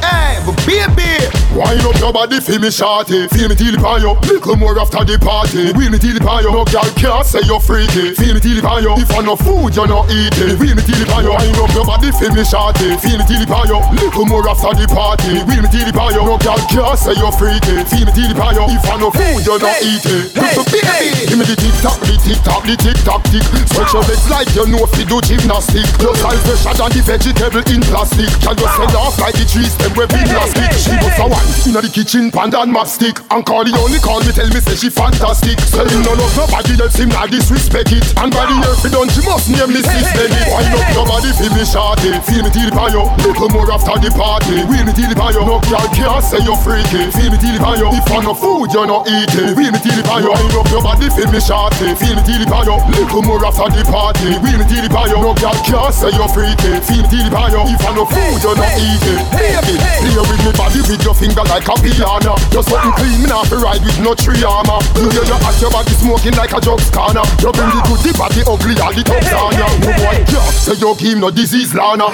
Hey, 0.00 0.40
but 0.44 0.56
baby. 0.66 1.35
Wind 1.56 1.80
up 1.88 1.96
your 1.96 2.12
body 2.12 2.36
for 2.36 2.60
me, 2.60 2.68
shorty. 2.68 3.24
Feel 3.32 3.48
me 3.48 3.56
till 3.56 3.72
it 3.72 3.80
on 3.80 4.04
you. 4.04 4.12
Little 4.28 4.60
more 4.60 4.76
after 4.76 5.00
the 5.08 5.16
party. 5.16 5.72
Wheel 5.72 5.88
me 5.88 5.96
till 5.96 6.12
it 6.12 6.20
on 6.20 6.44
you. 6.44 6.52
No 6.52 6.68
girl 6.68 6.84
can't 7.00 7.24
say 7.24 7.40
you're 7.48 7.64
freaky. 7.64 8.12
Feel 8.12 8.36
me 8.36 8.40
till 8.44 8.60
it 8.60 8.68
on 8.68 8.84
you. 8.84 8.92
If 9.00 9.08
I 9.16 9.24
no 9.24 9.40
food, 9.40 9.72
you're 9.72 9.88
not 9.88 10.04
eating. 10.12 10.52
Wheel 10.60 10.76
me 10.76 10.84
till 10.84 11.00
it 11.00 11.08
on 11.16 11.24
you. 11.24 11.32
Wind 11.32 11.56
up 11.56 11.72
your 11.72 11.88
body 11.88 12.12
for 12.12 12.28
me, 12.28 12.44
shorty. 12.44 12.92
Feel 13.00 13.16
me 13.16 13.24
till 13.24 13.40
it 13.40 13.48
on 13.48 13.64
you. 13.72 13.80
Little 13.96 14.28
more 14.28 14.44
after 14.44 14.68
the 14.76 14.84
party. 14.92 15.40
Wheel 15.48 15.64
me 15.64 15.68
till 15.72 15.88
it 15.88 15.96
on 15.96 16.12
you. 16.12 16.22
No 16.28 16.36
girl 16.36 16.60
can't 16.68 16.92
say 17.00 17.16
you're 17.16 17.32
freaky. 17.32 17.80
Feel 17.88 18.04
me 18.04 18.12
till 18.12 18.28
it 18.28 18.36
on 18.36 18.52
you. 18.52 18.64
If 18.76 18.84
I 18.84 18.94
no 19.00 19.08
food, 19.08 19.40
you're 19.48 19.56
not 19.56 19.80
eating. 19.80 20.28
Hey, 20.36 20.52
So 20.52 20.62
hey. 20.68 21.24
give 21.24 21.40
me 21.40 21.48
the 21.48 21.56
tick 21.56 21.72
tock, 21.80 21.96
the 22.04 22.20
tick 22.20 22.36
tock, 22.44 22.68
the 22.68 22.76
tick 22.76 23.00
tock 23.00 23.24
tick. 23.32 23.44
Stretch 23.72 23.96
your 23.96 24.04
legs 24.04 24.28
like 24.28 24.52
you 24.52 24.68
know 24.68 24.84
if 24.84 24.92
you 25.00 25.08
do 25.08 25.24
gymnastic. 25.24 25.88
Your 26.04 26.12
size 26.20 26.36
fresher 26.44 26.76
than 26.76 26.92
the 26.92 27.00
vegetable 27.00 27.64
in 27.64 27.80
plastic. 27.88 28.28
Can 28.44 28.60
you 28.60 28.68
sell 28.76 28.92
ah. 28.92 29.08
off 29.08 29.16
like 29.24 29.40
the 29.40 29.48
trees 29.48 29.72
them 29.80 29.96
we 29.96 30.04
big 30.04 30.28
plastic? 30.28 30.68
She 30.76 30.92
was 31.00 31.16
a 31.16 31.45
inna 31.66 31.82
the 31.82 31.90
kitchen, 31.90 32.30
pan 32.30 32.54
and 32.54 32.70
mapstick. 32.70 33.18
And 33.30 33.42
call 33.44 33.66
the 33.66 33.74
only 33.76 33.98
call 33.98 34.22
me 34.22 34.30
tell 34.30 34.48
me 34.48 34.62
say 34.62 34.78
she 34.78 34.88
fantastic. 34.88 35.58
Say 35.66 35.82
him 35.82 36.02
no 36.06 36.14
love 36.14 36.32
nobody 36.38 36.78
else 36.78 36.96
him 36.96 37.10
not 37.10 37.30
disrespect 37.30 37.90
it. 37.92 38.06
And 38.16 38.30
by 38.30 38.46
the 38.46 38.54
ah. 38.54 38.62
year 38.62 38.74
fi 38.78 38.88
done 38.94 39.10
she 39.10 39.20
must 39.26 39.50
name 39.50 39.70
me 39.74 39.82
sis 39.82 40.06
Benny. 40.14 40.42
Wind 40.54 40.72
up 40.72 40.88
your 40.94 41.06
body 41.06 41.30
fi 41.34 41.46
me 41.50 41.64
shorty. 41.66 42.10
Feel 42.22 42.42
me 42.46 42.50
till 42.54 42.68
the 42.70 42.74
payo. 42.74 43.02
Little 43.26 43.50
more 43.50 43.68
after 43.74 43.96
the 43.98 44.10
party. 44.14 44.62
Wheel 44.70 44.84
me 44.86 44.92
till 44.94 45.10
the 45.10 45.16
payo. 45.18 45.42
No 45.42 45.58
girl 45.66 45.86
can't 45.94 46.22
say 46.22 46.40
you're 46.46 46.60
freaky. 46.62 47.10
Feel 47.10 47.30
me 47.34 47.38
till 47.38 47.54
the 47.54 47.60
payo. 47.60 47.86
If 47.92 48.06
I 48.08 48.18
no 48.22 48.32
food 48.34 48.70
you're 48.70 48.86
not 48.86 49.10
eating. 49.10 49.52
Wheel 49.58 49.72
me 49.74 49.78
till 49.82 49.96
the 49.98 50.04
payo. 50.06 50.30
Wind 50.32 50.54
up 50.54 50.68
your 50.70 50.82
body 50.82 51.10
fi 51.10 51.24
me 51.28 51.40
shorty. 51.42 51.92
Feel 51.98 52.14
me 52.14 52.22
till 52.22 52.38
the 52.38 52.46
payo. 52.46 52.74
Little 52.94 53.22
more 53.26 53.42
after 53.42 53.68
the 53.74 53.82
party. 53.90 54.38
Wheel 54.40 54.58
me 54.58 54.64
till 54.70 54.82
the 54.82 54.90
payo. 54.90 55.18
No 55.18 55.34
girl 55.34 55.56
can't 55.66 55.92
say 55.92 56.10
you're 56.14 56.30
freaky. 56.30 56.78
Feel 56.86 57.02
me 57.02 57.08
till 57.10 57.26
the 57.26 57.32
payo. 57.34 57.60
If 57.68 57.82
I 57.82 57.90
no 57.92 58.04
food 58.06 58.38
you're 58.40 58.58
not 58.58 58.72
eating. 58.78 59.20
Baby, 59.34 59.74
play 59.82 60.14
with 60.14 60.42
me 60.46 60.52
body 60.54 60.80
with 60.86 61.02
your 61.02 61.14
finger 61.14 61.35
like 61.44 61.68
a 61.68 61.74
piano. 61.76 62.32
Just 62.48 62.72
something 62.72 62.92
clean, 62.96 63.20
me 63.20 63.28
not 63.28 63.46
fi 63.48 63.56
ride 63.60 63.82
with 63.84 64.00
no 64.00 64.14
tree 64.14 64.40
armor. 64.40 64.80
You 64.96 65.10
hear 65.12 65.26
your 65.28 65.40
ass, 65.44 65.60
your 65.60 65.70
body 65.70 65.92
smoking 65.92 66.34
like 66.34 66.52
a 66.56 66.60
drug 66.60 66.80
scanner. 66.80 67.26
You 67.44 67.52
bring 67.52 67.68
the 67.68 67.80
good, 67.84 68.00
the 68.00 68.10
bad, 68.16 68.32
the 68.32 68.42
ugly, 68.48 68.74
all 68.80 68.92
the 68.94 69.02
thugs 69.04 69.32
on 69.36 69.52
ya. 69.52 69.68
No 69.84 69.90
boy, 69.92 70.16
yeah, 70.32 70.48
say 70.56 70.74
you 70.80 70.90
give 70.96 71.18
no 71.18 71.30
disease, 71.30 71.74
Lana. 71.74 72.08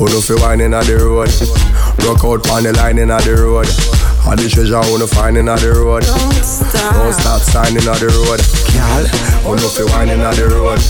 Who 0.00 0.06
no 0.06 0.20
fi 0.20 0.34
wine 0.40 0.60
inna 0.62 0.82
the 0.82 0.96
road 0.96 1.28
Rock 2.06 2.24
out 2.24 2.48
on 2.48 2.62
the 2.62 2.72
line 2.72 2.96
inna 2.98 3.20
the 3.20 3.36
road 3.36 3.68
All 4.24 4.36
the 4.36 4.48
treasure 4.48 4.80
who 4.80 4.96
no 4.98 5.06
find 5.06 5.36
inna 5.36 5.56
the 5.56 5.76
road 5.76 6.04
Don't 6.04 6.32
stop 6.40 6.94
Don't 6.94 7.12
stop 7.12 7.42
sign 7.42 7.76
inna 7.76 7.92
the 8.00 8.08
road 8.08 8.40
Girl 8.72 9.04
Who 9.44 9.56
no 9.60 9.68
fi 9.68 9.84
wine 9.92 10.08
inna 10.08 10.32
the 10.32 10.48
road 10.48 10.80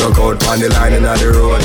Rock 0.00 0.18
out 0.18 0.46
on 0.48 0.60
the 0.60 0.68
line 0.74 0.92
and 0.92 1.04
inna 1.04 1.16
the 1.16 1.28
road. 1.32 1.62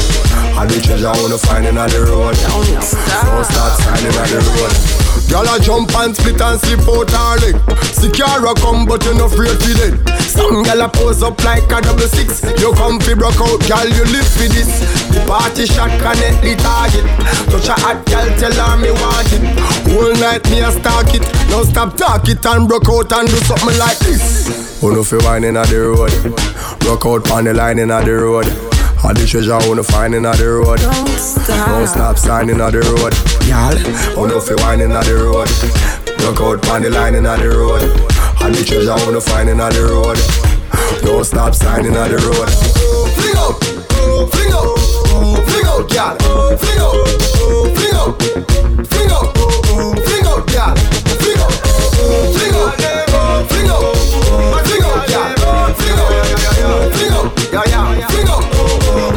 All 0.57 0.67
the 0.67 0.79
treasure 0.81 1.11
who 1.15 1.29
no 1.29 1.37
find 1.37 1.65
inna 1.65 1.87
the 1.87 2.05
road. 2.05 2.35
Don't 2.35 2.81
stop 2.83 3.25
Don't 3.25 3.45
stop 3.45 3.79
sign 3.81 4.05
inna 4.05 4.23
the 4.27 4.39
road. 4.55 5.01
Girl 5.31 5.47
a 5.47 5.59
jump 5.63 5.95
and 5.95 6.11
split 6.11 6.41
and 6.41 6.59
slip 6.59 6.83
out 6.91 7.07
her 7.07 7.35
leg 7.39 7.55
Secure 7.95 8.51
come 8.59 8.85
but 8.85 8.99
you 9.05 9.15
no 9.15 9.31
afraid 9.31 9.55
to 9.63 9.71
dead 9.79 9.95
Some 10.19 10.63
girl 10.63 10.81
a 10.81 10.89
pose 10.89 11.23
up 11.23 11.41
like 11.45 11.71
a 11.71 11.79
double 11.79 12.07
six. 12.11 12.43
You 12.59 12.73
come 12.73 12.99
fi 12.99 13.13
broke 13.13 13.39
out 13.39 13.63
girl 13.63 13.87
you 13.87 14.03
live 14.11 14.27
for 14.27 14.51
this. 14.51 14.67
The 15.07 15.23
party 15.27 15.67
shot 15.67 15.91
connect 16.03 16.43
the 16.43 16.55
target. 16.59 17.07
Touch 17.47 17.71
a 17.71 17.75
hot 17.79 18.03
girl 18.11 18.27
tell 18.39 18.51
her 18.51 18.75
me 18.75 18.91
want 18.91 19.31
it. 19.31 19.43
Whole 19.87 20.15
night 20.19 20.43
me 20.51 20.59
a 20.59 20.71
stalk 20.71 21.15
it. 21.15 21.23
Now 21.47 21.63
stop 21.63 21.95
talk 21.95 22.27
it 22.27 22.45
and 22.45 22.67
broke 22.67 22.89
out 22.89 23.11
and 23.13 23.27
do 23.29 23.37
something 23.47 23.77
like 23.79 23.99
this. 23.99 24.79
Who 24.81 24.91
no 24.95 25.03
fi 25.03 25.17
wine 25.23 25.43
inna 25.45 25.63
the 25.65 25.79
road? 25.79 26.11
Broke 26.79 27.05
out 27.05 27.31
on 27.31 27.45
the 27.45 27.53
line 27.53 27.79
inna 27.79 28.03
the 28.03 28.11
road 28.11 28.20
all 28.21 29.13
the 29.13 29.25
treasure 29.27 29.57
wanna 29.67 29.83
find 29.83 30.13
inna 30.13 30.31
the 30.35 30.45
road. 30.45 30.79
Don't 30.79 31.07
stop. 31.17 31.67
Don't 31.67 31.87
stop 31.87 32.17
signing 32.17 32.61
on 32.61 32.71
road. 32.73 33.13
Y'all, 33.49 33.75
who 34.13 34.27
no 34.27 34.39
fi 34.39 34.53
wine 34.61 34.81
inna 34.81 35.01
the 35.01 35.15
road. 35.17 35.49
Rock 36.21 36.39
out 36.39 36.69
on 36.69 36.81
the 36.83 36.89
line 36.91 37.15
inna 37.15 37.35
the 37.37 37.49
road. 37.49 37.81
All 38.41 38.51
the 38.51 38.63
treasure 38.63 38.93
wanna 39.05 39.21
find 39.21 39.49
inna 39.49 39.69
the 39.73 39.81
road. 39.89 40.17
Don't 41.01 41.25
stop 41.25 41.55
signing 41.55 41.97
on 41.97 42.11
road. 42.21 42.49
Fling 43.17 43.37
out, 43.41 43.57
fling 44.29 44.53
out, 44.53 44.77
fling 45.49 45.65
out, 45.65 45.89
girl. 45.89 46.13
Fling 46.61 46.77
out, 46.77 46.93
fling 47.73 47.97
out, 47.97 48.21
fling 48.85 49.11
out, 49.11 49.33
fling 50.05 50.27
out, 50.29 50.45
girl. 50.45 50.75
Fling 51.17 51.41
out, 51.41 51.53
fling 52.37 52.53
out, 52.53 52.77
fling 53.49 53.69
out, 53.69 53.95
fling 54.67 54.85
out, 54.85 55.07
girl. 55.09 55.80
Fling 56.61 57.11
out, 57.11 57.39
fling 57.39 57.55
out, 57.55 57.67
yeah, 57.67 57.97
yeah. 57.97 58.07
Fling 58.07 58.27
out, 58.29 58.43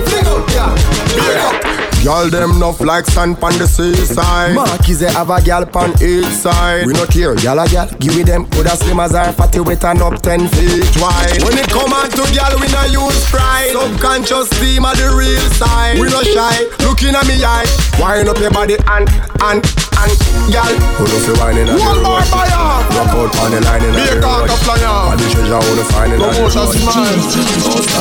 fling 0.09 0.27
out, 0.27 0.49
girl. 0.49 0.75
Big 1.15 1.37
up. 1.39 1.75
Girl 2.05 2.29
Girl 2.29 2.29
them 2.29 2.51
enough 2.57 2.81
like 2.81 3.07
sand 3.07 3.39
on 3.43 3.57
the 3.57 3.67
seaside. 3.67 4.55
Marquis 4.55 4.95
they 4.95 5.11
have 5.11 5.31
a 5.31 5.41
gal 5.41 5.65
on 5.77 5.91
each 6.03 6.29
side. 6.37 6.85
We 6.85 6.93
not 6.93 7.09
care, 7.09 7.35
gal 7.37 7.59
a 7.59 7.67
gal. 7.67 7.89
Give 7.97 8.17
it 8.19 8.27
them 8.27 8.45
good 8.51 8.67
as 8.67 8.81
slim 8.81 9.01
as 9.01 9.15
our 9.15 9.33
fatty 9.33 9.61
wet 9.61 9.85
and 9.85 10.03
up 10.03 10.21
ten 10.21 10.47
feet 10.49 10.85
wide. 11.01 11.41
When 11.41 11.57
it 11.57 11.69
come 11.73 11.93
on 11.93 12.11
to 12.13 12.25
gal, 12.37 12.53
we 12.61 12.69
not 12.69 12.93
use 12.93 13.25
pride. 13.31 13.73
Subconscious 13.73 14.51
steam 14.53 14.85
of 14.85 14.97
the 15.01 15.17
real 15.17 15.49
side. 15.57 15.97
We 15.99 16.09
not 16.13 16.29
shy. 16.29 16.69
At 17.05 17.27
me 17.29 17.45
eye. 17.45 17.65
Wind 18.01 18.29
up 18.29 18.39
your 18.41 18.51
body 18.51 18.75
and 18.89 19.07
and 19.45 19.61
and 19.61 20.13
gal. 20.51 20.65
Who 20.97 21.05
know 21.05 21.21
fi 21.21 21.33
whining 21.39 21.69
at 21.69 21.79
One 21.79 22.03
more 22.03 22.23
fire. 22.23 22.81
Rock 22.97 23.15
out 23.15 23.39
on 23.45 23.51
the 23.53 23.61
line 23.61 23.85
in 23.85 23.93
Be 23.95 24.01
the 24.03 24.19
a 24.19 24.23
cock 24.23 24.41
road. 24.41 24.51
a 24.51 24.57
flyer. 24.65 25.13
And 25.13 25.21
the 25.21 25.29
treasure 25.31 25.61
who 25.61 25.77
the 25.77 25.85
finding 25.93 26.21
at 26.21 26.33
the 26.33 26.35
Promotion 26.35 26.61
road. 26.65 26.75
smile. 26.75 27.15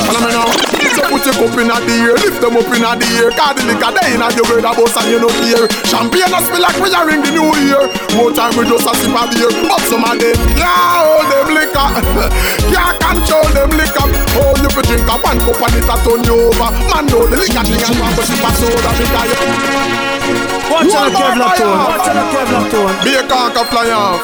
Follow 0.07 0.19
me 0.25 0.33
now. 0.33 0.72
So 0.93 1.01
put 1.09 1.25
your 1.25 1.33
cup 1.33 1.57
in 1.57 1.73
the 1.73 1.77
air, 1.89 2.13
lift 2.21 2.37
them 2.37 2.53
up 2.53 2.69
in 2.69 2.85
the 2.85 3.07
air. 3.17 3.33
Cause 3.33 3.57
the 3.57 3.65
liquor 3.65 3.89
they 3.97 4.13
in 4.13 4.21
your 4.21 4.45
a 4.61 4.71
bust 4.77 4.93
and 5.01 5.09
you 5.09 5.17
no 5.17 5.29
care. 5.41 5.65
Champagne 5.89 6.29
a 6.29 6.37
spill 6.37 6.61
like 6.61 6.77
we 6.77 6.93
a 6.93 7.01
ring 7.01 7.25
the 7.25 7.33
new 7.33 7.49
year. 7.65 7.81
More 8.13 8.29
time 8.29 8.53
we 8.53 8.69
just 8.69 8.85
a 8.85 8.93
sip 8.93 9.09
of 9.09 9.25
beer, 9.33 9.49
but 9.65 9.81
some 9.89 10.05
of 10.05 10.13
them 10.21 10.37
can't 10.53 10.69
hold 10.69 11.25
them 11.33 11.49
liquor, 11.57 11.89
can't 12.69 12.97
control 13.01 13.47
them 13.57 13.73
liquor. 13.73 14.05
Oh, 14.37 14.53
you 14.61 14.69
fi 14.69 14.81
drink 14.85 15.09
a 15.09 15.15
one 15.17 15.39
cup 15.41 15.61
and 15.65 15.75
it 15.81 15.89
a 15.89 15.95
turn 16.05 16.21
you 16.29 16.37
over. 16.45 16.69
Man 16.93 17.03
know 17.09 17.25
the 17.25 17.41
liquor 17.41 17.63
thing 17.65 17.81
and 17.81 17.97
one 17.97 18.13
go 18.13 18.21
sip 18.21 18.45
a 18.45 18.49
soda 18.53 18.91
because 18.93 19.33
you. 19.33 20.03
Watch 20.69 20.93
out, 20.93 21.09
Kevlar 21.09 21.57
tone. 21.57 21.77
Watch 21.89 22.05
out, 22.05 22.27
Kevlar 22.29 22.63
tone. 22.69 22.93
Be 23.01 23.17
a 23.17 23.23
cock 23.25 23.57
fly 23.73 23.89
off. 23.89 24.21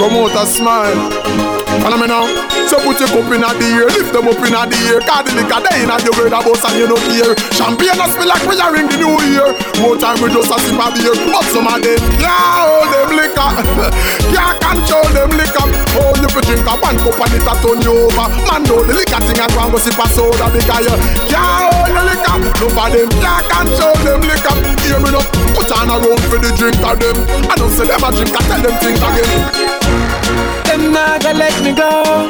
Promoter 0.00 0.46
smile. 0.48 1.57
Follow 1.82 1.98
me 1.98 2.06
now. 2.10 2.26
So 2.66 2.76
put 2.82 2.98
your 2.98 3.08
cup 3.08 3.30
in 3.30 3.40
the 3.40 3.50
air, 3.70 3.88
lift 3.88 4.12
them 4.12 4.28
up 4.28 4.42
in 4.42 4.52
the 4.52 4.78
air. 4.90 5.00
Cause 5.00 5.30
liquor 5.32 5.60
they 5.62 5.86
in 5.86 5.90
a 5.90 5.96
your 6.02 6.26
a 6.26 6.40
bust 6.42 6.66
and 6.66 6.76
you 6.76 6.86
no 6.90 6.98
care. 7.08 7.32
Champagne 7.54 7.96
a 7.96 8.06
spill 8.10 8.28
like 8.28 8.44
we 8.44 8.58
a 8.58 8.66
ring 8.68 8.88
the 8.90 8.98
new 8.98 9.16
year. 9.30 9.48
More 9.80 9.96
time 9.96 10.18
we 10.20 10.28
just 10.28 10.50
a 10.50 10.56
sip 10.58 10.76
of 10.76 10.92
beer, 10.92 11.14
but 11.30 11.44
some 11.48 11.70
of 11.70 11.78
them 11.80 11.98
can't 12.18 12.34
hold 12.34 12.88
them 12.92 13.10
liquor, 13.14 13.50
can't 14.34 14.56
control 14.58 15.08
them 15.14 15.30
liquor. 15.38 15.66
Oh, 15.96 16.12
you 16.18 16.28
fi 16.28 16.40
drink 16.44 16.66
a 16.66 16.74
one 16.76 16.98
cup 16.98 17.20
and 17.24 17.34
it 17.38 17.46
a 17.46 17.54
turn 17.62 17.78
you 17.80 17.94
over. 18.10 18.26
Man 18.46 18.62
know 18.66 18.82
the 18.84 18.92
liquor 18.92 19.20
thing 19.24 19.40
and 19.40 19.52
go 19.54 19.78
sip 19.78 19.96
a 19.96 20.06
soda 20.12 20.46
because 20.50 20.82
you 20.82 20.94
can't 21.30 21.72
hold 21.72 21.92
the 21.94 22.02
liquor. 22.04 22.36
No 22.58 22.66
for 22.74 22.88
them 22.90 23.08
can't 23.22 23.44
control 23.48 23.96
them 24.04 24.20
liquor. 24.26 24.54
Hear 24.82 24.98
me 24.98 25.10
now, 25.14 25.24
put 25.54 25.70
on 25.72 25.88
a 25.88 25.96
round 26.02 26.22
for 26.26 26.38
the 26.42 26.50
drink 26.58 26.82
of 26.82 26.98
them. 26.98 27.16
I 27.48 27.54
don't 27.54 27.72
say 27.72 27.86
them 27.86 28.02
a 28.02 28.08
drink, 28.12 28.34
I 28.34 28.42
tell 28.44 28.60
them 28.60 28.74
think 28.82 28.98
again. 28.98 30.57
Not 30.98 31.22
gonna 31.22 31.38
let 31.38 31.54
me 31.62 31.70
go. 31.70 32.26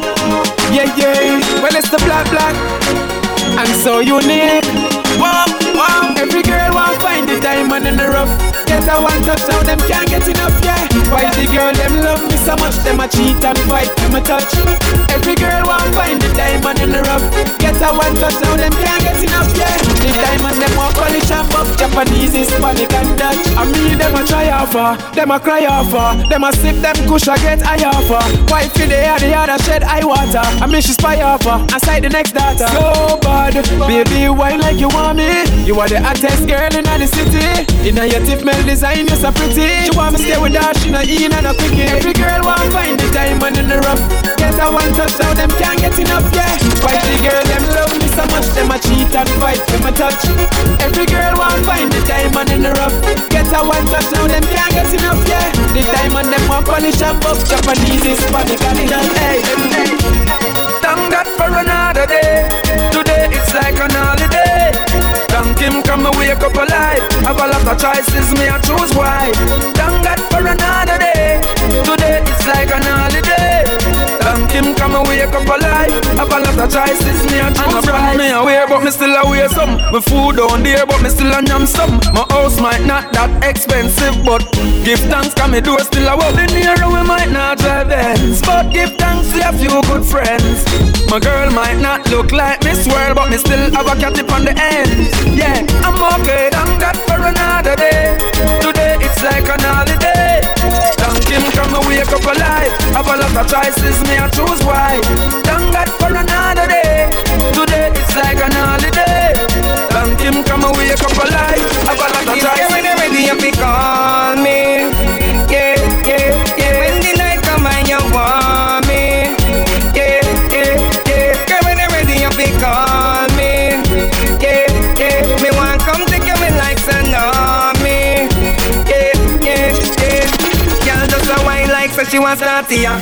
Yeah, 0.69 0.93
yeah. 0.93 1.41
Well, 1.65 1.73
it's 1.73 1.89
the 1.89 1.97
black, 2.05 2.29
black. 2.29 2.53
And 3.57 3.69
so 3.81 4.01
unique. 4.01 4.69
Wow, 5.17 5.49
wow. 5.73 6.13
Every 6.21 6.43
girl 6.43 6.77
want 6.77 7.01
find 7.01 7.27
the 7.27 7.41
diamond 7.41 7.89
in 7.89 7.97
the 7.97 8.09
rough. 8.13 8.29
Get 8.69 8.85
a 8.85 9.01
one 9.01 9.23
touch 9.25 9.41
now, 9.49 9.63
them 9.65 9.81
can't 9.89 10.07
get 10.13 10.29
enough, 10.29 10.53
yeah. 10.61 10.85
Why 11.09 11.33
the 11.33 11.49
girl 11.49 11.73
them 11.73 12.05
love 12.05 12.21
me 12.29 12.37
so 12.45 12.57
much, 12.57 12.77
them 12.85 13.01
a 13.01 13.09
cheat 13.09 13.43
and 13.43 13.59
fight, 13.65 13.89
them 13.97 14.15
a 14.15 14.21
touch. 14.21 14.53
Every 15.17 15.35
girl 15.35 15.65
want 15.65 15.89
find 15.97 16.21
the 16.21 16.29
diamond 16.37 16.81
in 16.81 16.93
the 16.93 17.01
rough. 17.09 17.25
Get 17.59 17.81
a 17.81 17.89
one 17.89 18.15
touch 18.21 18.37
now, 18.45 18.55
them 18.55 18.73
can't 18.85 19.03
get 19.03 19.25
enough, 19.25 19.49
yeah. 19.57 19.98
The 20.19 20.25
diamond 20.27 20.59
them 20.59 20.75
want 20.75 20.97
polish 20.99 21.31
and 21.31 21.47
buff, 21.55 21.71
Japanese, 21.79 22.35
Hispanic 22.35 22.91
and 22.91 23.15
Dutch. 23.15 23.39
I 23.55 23.63
mean 23.71 23.99
them 23.99 24.19
a 24.19 24.27
try 24.27 24.51
offer, 24.51 24.99
them 25.15 25.31
a 25.31 25.39
cry 25.39 25.63
offer, 25.67 26.19
them 26.27 26.43
a 26.43 26.51
sip 26.59 26.75
them 26.83 26.99
kush 27.07 27.31
a 27.31 27.39
get 27.39 27.63
high 27.63 27.87
offer. 27.87 28.19
Wife 28.51 28.75
in 28.83 28.91
the 28.91 28.99
other 28.99 29.31
other 29.31 29.63
shed 29.63 29.85
eye 29.85 30.03
water. 30.03 30.43
I 30.43 30.67
mean 30.67 30.83
she 30.83 30.91
spy 30.91 31.23
offer, 31.23 31.63
I 31.71 31.79
sight 31.79 32.03
the 32.03 32.09
next 32.09 32.33
data. 32.33 32.67
So 32.67 33.15
bad, 33.23 33.63
baby, 33.87 34.27
why 34.27 34.59
like 34.59 34.83
you 34.83 34.89
want 34.91 35.23
me? 35.23 35.31
You 35.63 35.79
are 35.79 35.87
the 35.87 36.03
hottest 36.03 36.51
girl 36.51 36.67
in 36.67 36.83
the 36.83 37.07
city. 37.07 37.63
In 37.87 37.95
a 38.03 38.05
your 38.11 38.19
tip 38.27 38.43
mail 38.43 38.59
design, 38.67 39.07
you're 39.07 39.23
so 39.23 39.31
pretty. 39.31 39.87
She 39.87 39.95
want 39.95 40.19
me 40.19 40.27
stay 40.27 40.35
with 40.43 40.59
her, 40.59 40.75
she 40.83 40.91
not 40.91 41.07
in 41.07 41.31
and 41.31 41.47
a 41.47 41.55
quickie. 41.55 41.87
Every 41.95 42.13
girl 42.19 42.43
want 42.43 42.67
find 42.75 42.99
the 42.99 43.07
diamond 43.15 43.55
in 43.55 43.71
the 43.71 43.79
rough. 43.87 44.03
Get 44.35 44.59
a 44.59 44.67
one 44.67 44.91
touch 44.99 45.15
now, 45.23 45.31
them 45.39 45.55
can't 45.63 45.79
get 45.79 45.95
enough, 45.95 46.27
yeah. 46.35 46.59
Why 46.83 46.99
the 47.07 47.23
girl 47.23 47.45
them 47.47 47.63
love 47.71 47.95
me 47.95 48.11
so 48.19 48.27
much, 48.35 48.51
them 48.59 48.75
a 48.75 48.79
cheat 48.83 49.15
and 49.15 49.31
fight, 49.39 49.63
them 49.71 49.87
a 49.87 49.93
touch. 50.09 50.25
Every 50.81 51.07
girl 51.07 51.37
want 51.37 51.65
find 51.65 51.91
the 51.93 52.01
diamond 52.07 52.51
in 52.51 52.63
the 52.63 52.73
rough. 52.73 52.95
Get 53.29 53.49
a 53.53 53.61
one 53.61 53.85
touch 53.87 54.09
now, 54.13 54.27
them 54.27 54.45
can't 54.49 54.73
get 54.73 54.89
enough, 54.95 55.21
yeah. 55.29 55.53
The 55.75 55.83
diamond 55.85 56.33
them 56.33 56.49
want 56.49 56.67
polish 56.67 57.01
and 57.03 57.21
buff, 57.21 57.39
Japanese, 57.49 58.05
is 58.05 58.21
Indian, 58.25 58.77
hey, 58.77 58.78
aware 79.25 79.49
some. 79.49 79.77
My 79.93 80.01
food 80.01 80.37
down 80.37 80.63
there, 80.63 80.87
but 80.87 81.03
me 81.03 81.09
still 81.11 81.33
a 81.33 81.43
yam 81.43 81.67
some. 81.67 81.99
My 82.15 82.25
house 82.31 82.61
might 82.61 82.85
not 82.85 83.13
that 83.13 83.31
expensive, 83.45 84.15
but 84.25 84.43
give 84.85 85.01
thanks, 85.11 85.35
come 85.35 85.53
me 85.53 85.61
do 85.61 85.79
still 85.79 86.07
a 86.07 86.17
walk. 86.17 86.35
The 86.35 86.47
nearer 86.55 86.89
we 86.89 87.03
might 87.07 87.31
not 87.31 87.59
drive 87.59 87.89
Benz, 87.89 88.41
but 88.43 88.71
give 88.73 88.95
thanks 88.97 89.33
we 89.35 89.41
a 89.43 89.53
few 89.53 89.75
good 89.91 90.05
friends. 90.05 90.65
My 91.11 91.19
girl 91.19 91.51
might 91.51 91.79
not 91.81 92.09
look 92.11 92.33
like 92.33 92.63
Miss 92.65 92.87
World, 92.87 93.17
but 93.17 93.31
me 93.31 93.39
still 93.39 93.71
have 93.73 93.87
a 93.87 93.95
cat 93.99 94.19
on 94.31 94.45
the 94.45 94.55
end. 94.55 95.11
Yeah, 95.37 95.67
I'm 95.83 95.99
okay, 96.21 96.38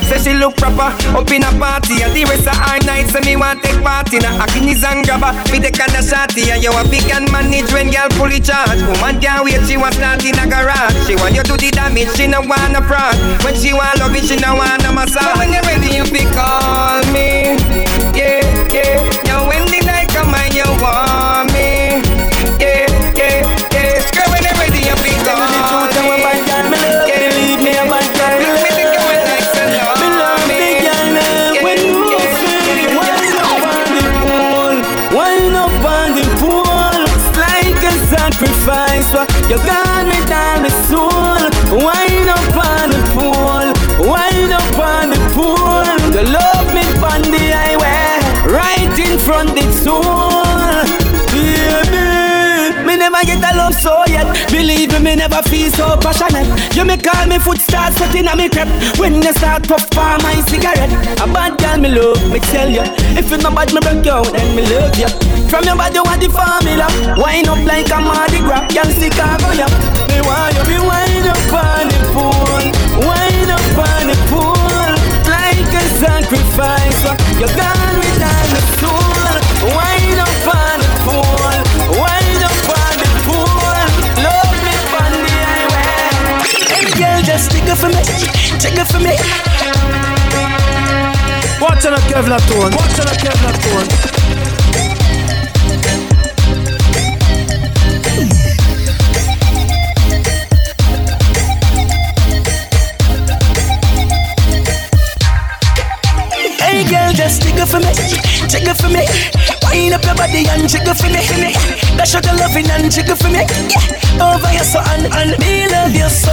Say 0.04 0.18
she 0.20 0.32
look 0.34 0.56
proper 0.56 0.92
up 1.16 1.30
in 1.30 1.42
a 1.42 1.50
party. 1.56 2.02
And 2.02 2.12
the 2.12 2.24
rest 2.24 2.46
of 2.48 2.58
our 2.58 2.78
night 2.84 3.08
so 3.08 3.20
me 3.20 3.36
want 3.36 3.62
take 3.62 3.80
part 3.82 4.12
in 4.12 4.24
a 4.24 4.30
Akinis 4.44 4.84
and 4.84 5.04
grabber. 5.04 5.32
Me 5.50 5.58
kind 5.70 5.94
of 5.96 6.04
shotty 6.04 6.48
and 6.52 6.62
you 6.62 6.72
a 6.72 6.82
pick 6.88 7.08
and 7.12 7.30
manage 7.32 7.72
when 7.72 7.90
girl 7.90 8.08
fully 8.16 8.40
charge. 8.40 8.80
Woman 8.82 9.20
can't 9.20 9.44
wait 9.44 9.62
she 9.66 9.76
want 9.76 9.94
start 9.94 10.24
in 10.24 10.38
a 10.38 10.46
garage. 10.46 10.94
She 11.06 11.14
want 11.16 11.34
you 11.34 11.42
to 11.42 11.56
the 11.56 11.70
damage, 11.70 12.14
she 12.16 12.26
no 12.26 12.40
want 12.40 12.76
a 12.76 12.82
fraud. 12.82 13.16
When 13.44 13.54
she 13.54 13.72
want 13.72 13.98
love 13.98 14.14
it, 14.14 14.24
she 14.24 14.36
no 14.36 14.54
want 14.54 14.84
a 14.84 14.92
massage. 14.92 15.38
When 15.38 15.52
you 15.52 15.60
ready, 15.62 15.96
you 15.96 16.04
pick 16.04 16.28
call 16.34 17.00
me. 17.12 17.85
You 39.56 39.64
got 39.64 40.04
me 40.04 40.20
down 40.28 40.64
the 40.64 40.70
soul. 40.84 41.40
Wind 41.72 42.28
up 42.28 42.56
on 42.60 42.90
the 42.92 43.00
pool, 43.16 43.72
wind 44.06 44.52
up 44.52 44.78
on 44.78 45.08
the 45.08 45.16
pool. 45.32 45.86
You 46.12 46.28
love 46.28 46.68
me 46.76 46.84
on 47.00 47.22
the 47.32 47.40
highway, 47.56 48.20
right 48.52 48.98
in 48.98 49.18
front 49.18 49.54
the 49.54 49.64
tool, 49.82 50.15
never 53.16 53.40
get 53.40 53.54
a 53.54 53.56
love 53.56 53.74
so 53.74 54.04
yet. 54.08 54.26
Believe 54.50 54.92
me, 54.92 54.98
me 55.00 55.16
never 55.16 55.42
feel 55.42 55.70
so 55.70 55.96
passionate. 55.96 56.46
You 56.74 56.84
me 56.84 56.96
call 56.96 57.26
me 57.26 57.38
foot 57.38 57.58
start 57.58 57.94
sweating 57.94 58.28
on 58.28 58.38
me 58.38 58.48
crep. 58.48 58.68
When 58.98 59.22
you 59.22 59.32
start 59.34 59.68
puff 59.68 59.88
for 59.92 60.16
my 60.22 60.34
cigarette, 60.48 60.92
a 61.20 61.26
bad 61.26 61.58
girl 61.58 61.78
me 61.78 61.88
love, 61.88 62.20
me 62.30 62.40
tell 62.40 62.68
you. 62.68 62.82
If 63.16 63.30
you 63.30 63.38
no 63.38 63.50
bad 63.50 63.72
me 63.72 63.80
break 63.80 64.04
you, 64.04 64.20
then 64.32 64.56
me 64.56 64.62
love 64.66 64.96
you. 64.96 65.08
From 65.48 65.64
your 65.64 65.76
body 65.76 66.00
want 66.00 66.20
the 66.20 66.28
formula. 66.28 66.88
Wind 67.16 67.48
up 67.48 67.62
like 67.64 67.90
a 67.90 67.98
Mardi 68.00 68.38
Gras, 68.40 68.66
girl 68.72 68.90
Chicago 68.92 69.52
yeah. 69.54 69.70
Me 70.10 70.20
want 70.26 70.54
you, 70.56 70.64
me 70.68 70.78
wind 70.84 71.26
up 71.26 71.52
on 71.56 71.88
the 71.88 71.98
pool, 72.12 72.64
wind 73.06 73.50
up 73.50 73.78
on 73.80 74.04
the 74.10 74.16
pool, 74.28 74.92
like 75.30 75.72
a 75.72 75.84
sacrifice. 76.00 77.00
You 77.40 77.48
got 77.56 77.76
me 77.96 78.10
down 78.18 78.46
the 78.52 78.62
soul. 78.80 79.05
Watch 91.60 91.84
on 91.86 91.92
a 91.92 91.96
Kevlar 92.08 92.40
tone. 92.48 92.72
Watch 92.72 93.00
on 93.00 93.06
a 93.06 93.12
Kevlar 93.20 93.52
tone. 93.62 93.88
Hey 106.58 106.84
girl, 106.88 107.12
just 107.12 107.42
jiggle 107.42 107.66
for 107.66 107.80
me, 107.80 107.92
jiggle 108.48 108.74
for 108.74 108.88
me. 108.88 109.06
Wind 109.70 109.94
up 109.94 110.04
your 110.04 110.14
body 110.14 110.46
and 110.48 110.68
jiggle 110.68 110.94
for 110.94 111.08
me. 111.08 111.20
Dash 111.96 112.14
out 112.14 112.22
the 112.22 112.32
loving 112.38 112.70
and 112.70 112.90
jiggle 112.90 113.16
for 113.16 113.28
me. 113.28 113.44
Yeah, 113.68 114.34
over 114.34 114.52
your 114.52 114.64
so 114.64 114.80
and 114.80 115.06
and 115.12 115.38
me 115.38 115.68
love 115.68 115.94
you 115.94 116.08
so, 116.08 116.32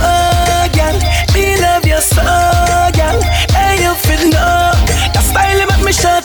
girl. 0.84 1.00
Me 1.34 1.58
love 1.62 1.86
you 1.86 2.00
so, 2.02 2.24
girl. 2.98 3.20
Hey, 3.56 3.84
you 3.84 3.94
feel 4.06 4.24
no? 4.30 4.72
That 5.14 5.24
style 5.24 5.66
make 5.68 5.86
me 5.86 5.94
shout 5.94 6.23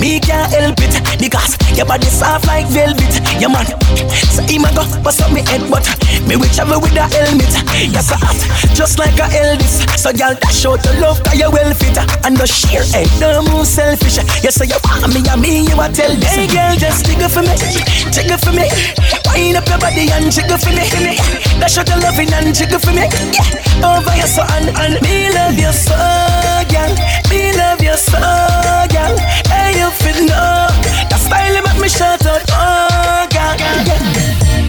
me 0.00 0.20
can't 0.20 0.50
help 0.52 0.78
it 0.80 0.94
because 1.18 1.56
your 1.76 1.86
body 1.86 2.06
soft 2.06 2.46
like 2.46 2.66
velvet. 2.68 3.20
Your 3.40 3.50
man, 3.50 3.66
so 4.32 4.42
him 4.44 4.64
a 4.64 4.70
go 4.74 4.84
bust 5.02 5.20
up 5.20 5.32
me 5.32 5.42
head, 5.42 5.62
but 5.70 5.84
me 6.26 6.36
will 6.36 6.48
travel 6.54 6.80
with 6.80 6.96
a 6.96 7.06
helmet. 7.08 7.52
You're 7.92 8.02
so 8.02 8.16
hot, 8.16 8.36
just 8.74 8.98
like 8.98 9.16
a 9.18 9.28
Elvis. 9.30 9.84
So 9.98 10.12
girl, 10.12 10.34
dash 10.40 10.64
out 10.66 10.82
the 10.82 10.92
love 11.00 11.22
'cause 11.22 11.38
you 11.38 11.50
well 11.50 11.72
fit 11.74 11.98
and 12.24 12.36
the 12.36 12.46
sheer 12.46 12.84
head, 12.92 13.08
don't 13.20 13.48
move 13.50 13.66
selfish. 13.66 14.18
You 14.42 14.50
say 14.50 14.66
you 14.66 14.78
want 14.84 15.12
me, 15.12 15.20
and 15.28 15.40
me, 15.40 15.68
you 15.68 15.80
a 15.80 15.88
tell 15.88 16.14
this. 16.16 16.30
Hey 16.30 16.46
girl, 16.46 16.76
just 16.76 17.06
jiggle 17.06 17.28
for 17.28 17.42
me, 17.42 17.54
jiggle 18.12 18.38
for 18.38 18.52
me. 18.52 18.66
Wind 19.26 19.56
up 19.56 19.68
your 19.68 19.78
body 19.78 20.10
and 20.10 20.30
jiggle 20.32 20.58
for 20.58 20.70
me. 20.70 20.84
Dash 21.60 21.78
out 21.78 21.86
the 21.86 21.96
loving 22.02 22.32
and 22.32 22.54
jiggle 22.54 22.78
for 22.78 22.92
me. 22.92 23.06
Yeah, 23.36 23.88
over 23.88 24.16
your 24.16 24.26
so 24.26 24.42
and 24.54 24.68
and 24.76 25.00
me 25.02 25.30
love 25.30 25.58
you 25.58 25.72
so, 25.72 25.96
girl. 26.72 26.92
Me 27.30 27.52
love 27.56 27.82
you 27.82 27.96
so, 27.96 28.20
girl. 28.94 29.14
Hey, 29.48 29.59
you 29.80 29.90
fit 29.90 30.20
know. 30.28 30.66
The 31.08 31.16
style 31.16 31.62
make 31.62 31.80
me 31.80 31.88
shout 31.88 32.26
out, 32.26 32.42
oh, 32.50 33.26
girl. 33.32 34.59